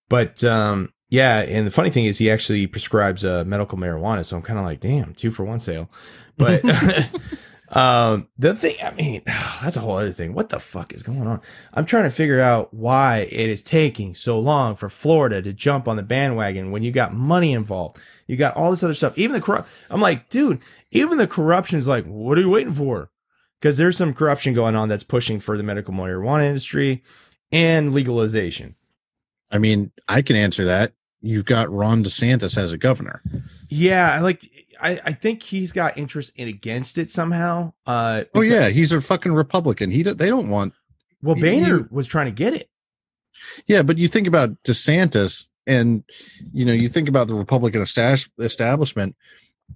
[0.08, 4.34] But um, yeah, and the funny thing is, he actually prescribes uh, medical marijuana, so
[4.34, 5.90] I'm kind of like, damn, two for one sale.
[6.38, 6.64] But
[7.68, 10.32] um, the thing, I mean, that's a whole other thing.
[10.32, 11.42] What the fuck is going on?
[11.74, 15.86] I'm trying to figure out why it is taking so long for Florida to jump
[15.86, 17.98] on the bandwagon when you got money involved.
[18.26, 19.18] You got all this other stuff.
[19.18, 19.68] Even the corrupt.
[19.90, 20.60] I'm like, dude,
[20.92, 23.10] even the corruption is like, what are you waiting for?
[23.60, 27.02] Because there's some corruption going on that's pushing for the medical marijuana industry
[27.52, 28.76] and legalization.
[29.52, 30.94] I mean, I can answer that.
[31.22, 33.22] You've got Ron DeSantis as a governor.
[33.68, 34.48] Yeah, I like.
[34.80, 37.72] I, I think he's got interest in against it somehow.
[37.86, 39.90] Uh, Oh yeah, he's a fucking Republican.
[39.92, 40.74] He do- they don't want.
[41.22, 42.68] Well, Boehner you- was trying to get it.
[43.66, 46.02] Yeah, but you think about DeSantis, and
[46.52, 49.14] you know, you think about the Republican establishment.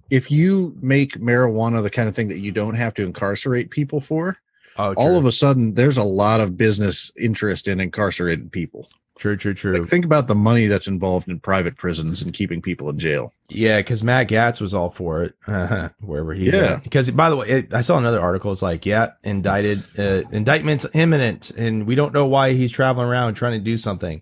[0.09, 3.99] If you make marijuana the kind of thing that you don't have to incarcerate people
[4.01, 4.37] for,
[4.77, 8.89] Oh, all of a sudden there's a lot of business interest in incarcerated people.
[9.17, 9.79] True, true, true.
[9.79, 13.33] Like, think about the money that's involved in private prisons and keeping people in jail.
[13.49, 15.33] Yeah, because Matt Gaetz was all for it,
[16.01, 16.73] wherever he's Yeah.
[16.75, 16.83] at.
[16.83, 18.51] Because by the way, it, I saw another article.
[18.51, 23.33] It's like, yeah, indicted, uh, indictment's imminent, and we don't know why he's traveling around
[23.33, 24.21] trying to do something.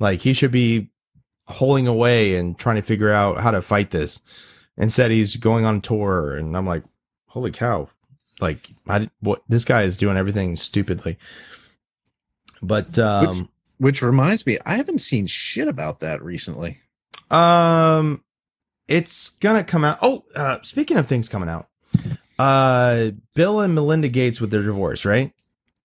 [0.00, 0.90] Like he should be
[1.46, 4.20] holding away and trying to figure out how to fight this.
[4.76, 6.82] Instead, he's going on tour, and I'm like,
[7.28, 7.88] holy cow!
[8.40, 11.16] Like, I what this guy is doing everything stupidly.
[12.62, 13.48] But um, Which
[13.78, 16.78] reminds me, I haven't seen shit about that recently.
[17.30, 18.22] Um,
[18.88, 19.98] it's gonna come out.
[20.02, 21.68] Oh, uh, speaking of things coming out,
[22.38, 25.32] uh, Bill and Melinda Gates with their divorce, right?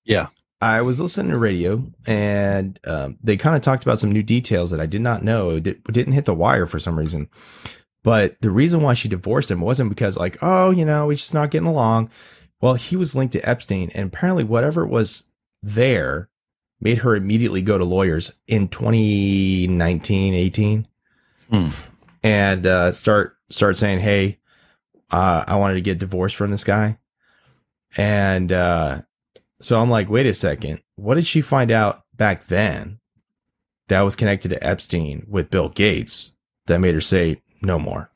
[0.03, 0.27] Yeah.
[0.63, 4.69] I was listening to radio and um, they kind of talked about some new details
[4.69, 5.49] that I did not know.
[5.49, 7.29] It did, didn't hit the wire for some reason.
[8.03, 11.33] But the reason why she divorced him wasn't because, like, oh, you know, we're just
[11.33, 12.09] not getting along.
[12.59, 15.25] Well, he was linked to Epstein, and apparently, whatever was
[15.61, 16.29] there
[16.81, 20.87] made her immediately go to lawyers in 2019, 18
[21.49, 21.67] Hmm.
[22.23, 24.39] and uh, start start saying, "Hey,
[25.11, 26.97] uh, I wanted to get divorced from this guy,"
[27.97, 29.01] and uh,
[29.59, 32.99] so I'm like, "Wait a second, what did she find out back then
[33.89, 36.33] that was connected to Epstein with Bill Gates
[36.67, 38.09] that made her say no more?"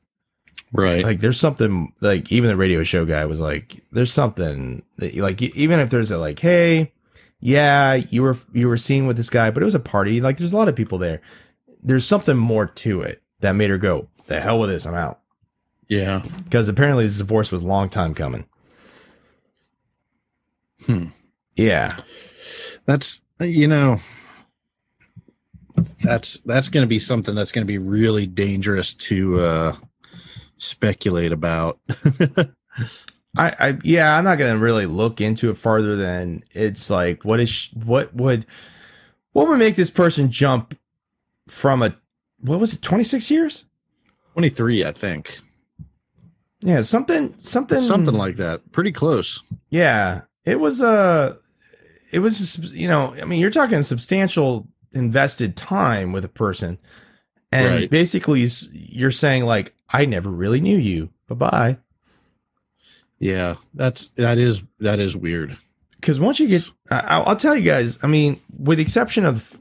[0.71, 1.03] Right.
[1.03, 5.41] Like, there's something like even the radio show guy was like, "There's something that, like
[5.41, 6.93] even if there's a like, hey."
[7.39, 10.21] Yeah, you were you were seen with this guy, but it was a party.
[10.21, 11.21] Like, there's a lot of people there.
[11.83, 15.19] There's something more to it that made her go, "The hell with this, I'm out."
[15.87, 16.23] yeah.
[16.43, 18.45] because apparently this divorce was a long time coming.
[20.85, 21.07] Hmm.
[21.55, 21.99] Yeah,
[22.85, 23.97] That's you know
[26.01, 29.75] that's that's going to be something that's going to be really dangerous to uh
[30.57, 31.79] speculate about.
[33.37, 37.39] I, I yeah, I'm not gonna really look into it farther than it's like, what
[37.39, 38.45] is what would
[39.33, 40.77] what would make this person jump
[41.47, 41.95] from a
[42.39, 43.65] what was it, 26 years?
[44.33, 45.39] 23, I think.
[46.61, 48.71] Yeah, something something Something like that.
[48.71, 49.41] Pretty close.
[49.69, 51.35] Yeah, it was uh
[52.11, 56.77] it was you know, I mean, you're talking substantial invested time with a person,
[57.51, 57.89] and Right.
[57.89, 61.09] basically you're saying like, I never really knew you.
[61.27, 61.77] Bye bye.
[63.25, 63.55] Yeah.
[63.73, 65.57] That's that is that is weird.
[65.95, 67.97] Because once you get, I, I'll I'll tell you guys.
[68.03, 69.59] I mean, with the exception of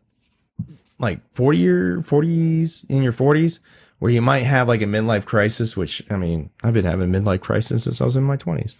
[0.98, 3.60] like 40 year 40s in your 40s,
[3.98, 7.40] where you might have like a midlife crisis, which I mean, I've been having midlife
[7.40, 8.74] crisis since I was in my 20s.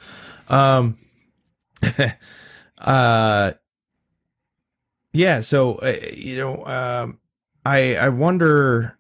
[0.53, 0.99] Um,
[2.79, 3.53] uh,
[5.15, 5.41] yeah.
[5.41, 7.21] So uh, you know, um,
[7.65, 8.99] I I wonder.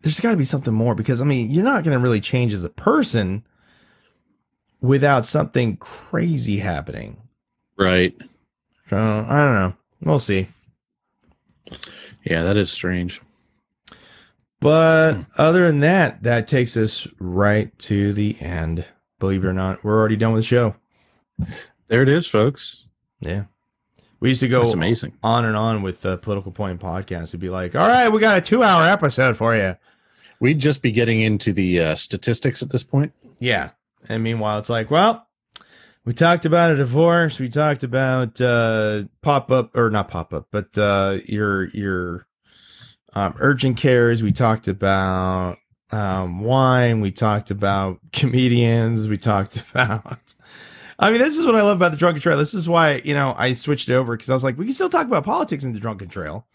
[0.00, 2.54] There's got to be something more because I mean, you're not going to really change
[2.54, 3.44] as a person
[4.80, 7.16] without something crazy happening.
[7.76, 8.14] Right.
[8.90, 9.74] So I don't know.
[10.02, 10.48] We'll see.
[12.24, 13.20] Yeah, that is strange.
[14.60, 18.84] But other than that, that takes us right to the end.
[19.20, 20.74] Believe it or not, we're already done with the show.
[21.88, 22.88] There it is, folks.
[23.20, 23.44] Yeah.
[24.20, 25.12] We used to go That's amazing.
[25.22, 27.28] on and on with the political point podcast.
[27.28, 29.76] It'd be like, all right, we got a two hour episode for you.
[30.40, 33.12] We'd just be getting into the uh, statistics at this point.
[33.38, 33.70] Yeah.
[34.08, 35.26] And meanwhile, it's like, well,
[36.04, 37.38] we talked about a divorce.
[37.38, 42.26] We talked about uh, pop up or not pop up, but uh, your your
[43.12, 44.22] um, urgent cares.
[44.22, 45.58] We talked about
[45.90, 47.00] um, wine.
[47.00, 49.08] We talked about comedians.
[49.08, 50.18] We talked about.
[51.00, 52.38] I mean, this is what I love about the Drunken Trail.
[52.38, 54.88] This is why you know I switched over because I was like, we can still
[54.88, 56.46] talk about politics in the Drunken Trail.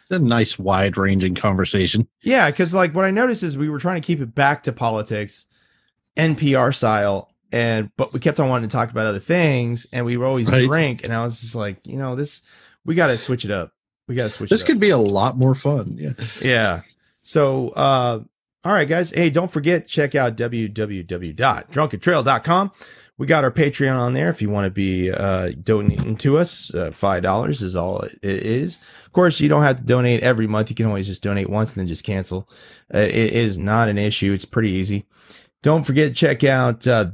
[0.00, 2.08] It's a nice, wide ranging conversation.
[2.22, 4.72] Yeah, because like what I noticed is we were trying to keep it back to
[4.72, 5.46] politics,
[6.16, 10.16] NPR style, and but we kept on wanting to talk about other things, and we
[10.16, 10.68] were always Right.
[10.68, 12.42] drink, and I was just like, you know, this
[12.84, 13.72] we got to switch it up.
[14.08, 14.50] We got to switch.
[14.50, 15.96] This could be a lot more fun.
[15.98, 16.12] Yeah.
[16.42, 16.80] yeah.
[17.22, 18.20] So, uh,
[18.64, 19.10] all right, guys.
[19.10, 22.70] Hey, don't forget check out www.drunkentrail.com.
[23.16, 26.74] We got our Patreon on there if you want to be uh, donating to us.
[26.74, 28.78] Uh, Five dollars is all it is.
[29.06, 30.68] Of course, you don't have to donate every month.
[30.68, 32.48] You can always just donate once and then just cancel.
[32.92, 34.32] Uh, it is not an issue.
[34.32, 35.06] It's pretty easy.
[35.64, 37.06] Don't forget to check out uh,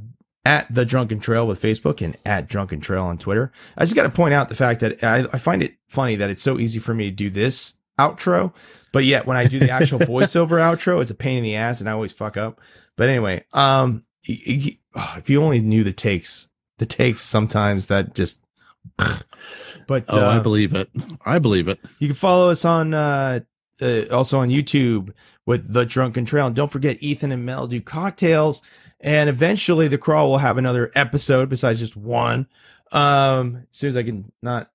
[0.44, 3.52] at the Drunken Trail with Facebook and at Drunken Trail on Twitter.
[3.78, 6.30] I just got to point out the fact that I, I find it funny that
[6.30, 8.52] it's so easy for me to do this outro,
[8.90, 11.78] but yet when I do the actual voiceover outro, it's a pain in the ass
[11.78, 12.60] and I always fuck up.
[12.96, 16.48] But anyway, um, oh, if you only knew the takes,
[16.78, 18.40] the takes sometimes that just.
[19.86, 20.88] But Oh, I uh, believe it.
[21.26, 21.80] I believe it.
[21.98, 23.40] you can follow us on uh,
[23.82, 25.12] uh also on YouTube
[25.50, 26.46] with the Drunken Trail.
[26.46, 28.62] And don't forget Ethan and Mel do cocktails.
[29.00, 32.46] And eventually the crawl will have another episode besides just one.
[32.92, 34.70] Um as soon as I can not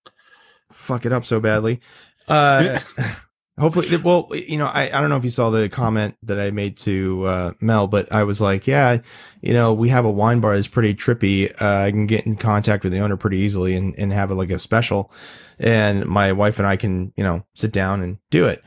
[0.70, 1.80] fuck it up so badly.
[2.28, 2.82] Uh
[3.58, 6.52] hopefully well you know I, I don't know if you saw the comment that i
[6.52, 9.00] made to uh, mel but i was like yeah
[9.42, 12.36] you know we have a wine bar that's pretty trippy uh, i can get in
[12.36, 15.10] contact with the owner pretty easily and, and have it like a special
[15.58, 18.62] and my wife and i can you know sit down and do it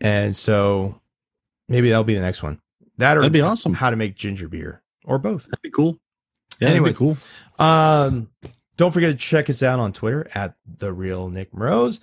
[0.00, 0.98] and so
[1.68, 2.60] maybe that'll be the next one
[2.98, 3.74] that or That'd be awesome.
[3.74, 5.98] how to make ginger beer or both That'd be cool.
[6.60, 6.98] Yeah, that'd be Anyways.
[6.98, 7.16] cool.
[7.58, 8.28] um,
[8.76, 12.00] don't forget to check us out on Twitter at the real Nick Mrose.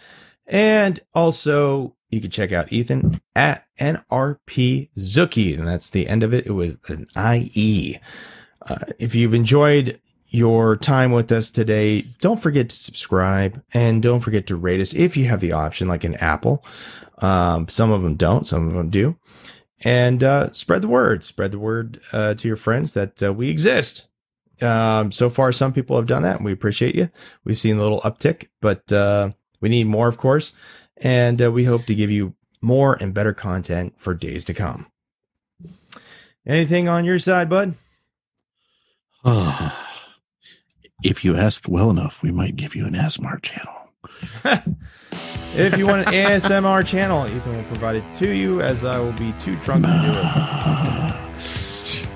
[0.48, 5.58] And also you can check out Ethan at NRP Zuki.
[5.58, 6.46] And that's the end of it.
[6.46, 8.00] It was an IE.
[8.68, 14.20] Uh, if you've enjoyed your time with us today, don't forget to subscribe and don't
[14.22, 16.64] forget to rate us if you have the option, like an Apple.
[17.22, 19.18] Um, some of them don't, some of them do.
[19.84, 21.24] And uh, spread the word.
[21.24, 24.08] Spread the word uh, to your friends that uh, we exist.
[24.62, 27.10] Um, so far, some people have done that, and we appreciate you.
[27.44, 30.54] We've seen a little uptick, but uh, we need more, of course,
[30.98, 34.86] and uh, we hope to give you more and better content for days to come.
[36.46, 37.74] Anything on your side, bud?
[41.04, 43.74] if you ask well enough, we might give you an ASMR channel.
[45.54, 49.12] If you want an ASMR channel, Ethan will provide it to you, as I will
[49.14, 51.28] be too drunk to do it.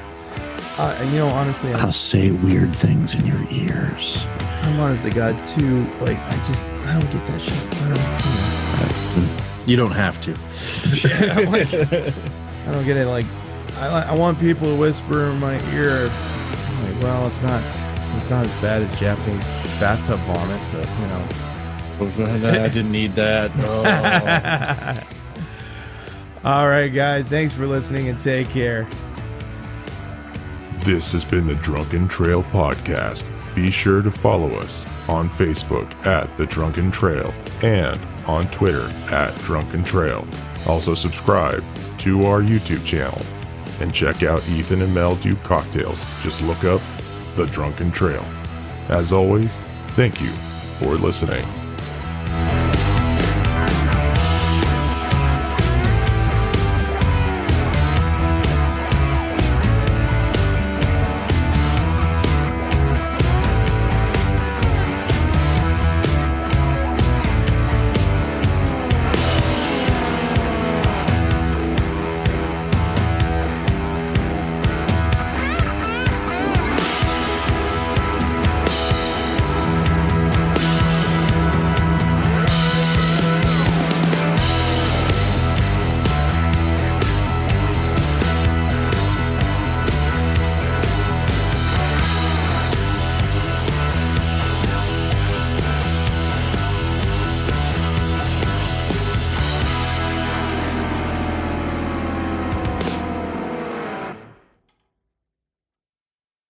[0.77, 4.27] Uh, and you know, honestly, I'm, I'll say weird things in your ears.
[4.41, 5.85] I'm honestly God too.
[6.01, 7.53] Like, I just, I don't get that shit.
[7.81, 9.69] I don't.
[9.69, 10.31] You don't have to.
[10.31, 13.07] You like, I don't get it.
[13.07, 13.25] Like,
[13.77, 16.11] I, I want people to whisper in my ear.
[16.11, 17.63] I'm like, well, it's not,
[18.17, 19.45] it's not as bad as Japanese
[19.79, 21.44] bathtub vomit, but you know.
[22.01, 23.51] I didn't need that.
[26.45, 26.51] Oh.
[26.51, 27.27] All right, guys.
[27.27, 28.87] Thanks for listening and take care.
[30.81, 33.31] This has been the Drunken Trail Podcast.
[33.55, 37.33] Be sure to follow us on Facebook at The Drunken Trail
[37.63, 40.27] and on Twitter at Drunken Trail.
[40.67, 41.63] Also, subscribe
[41.97, 43.19] to our YouTube channel
[43.79, 46.05] and check out Ethan and Mel do cocktails.
[46.21, 46.81] Just look up
[47.35, 48.23] The Drunken Trail.
[48.89, 49.55] As always,
[49.95, 50.29] thank you
[50.77, 51.43] for listening.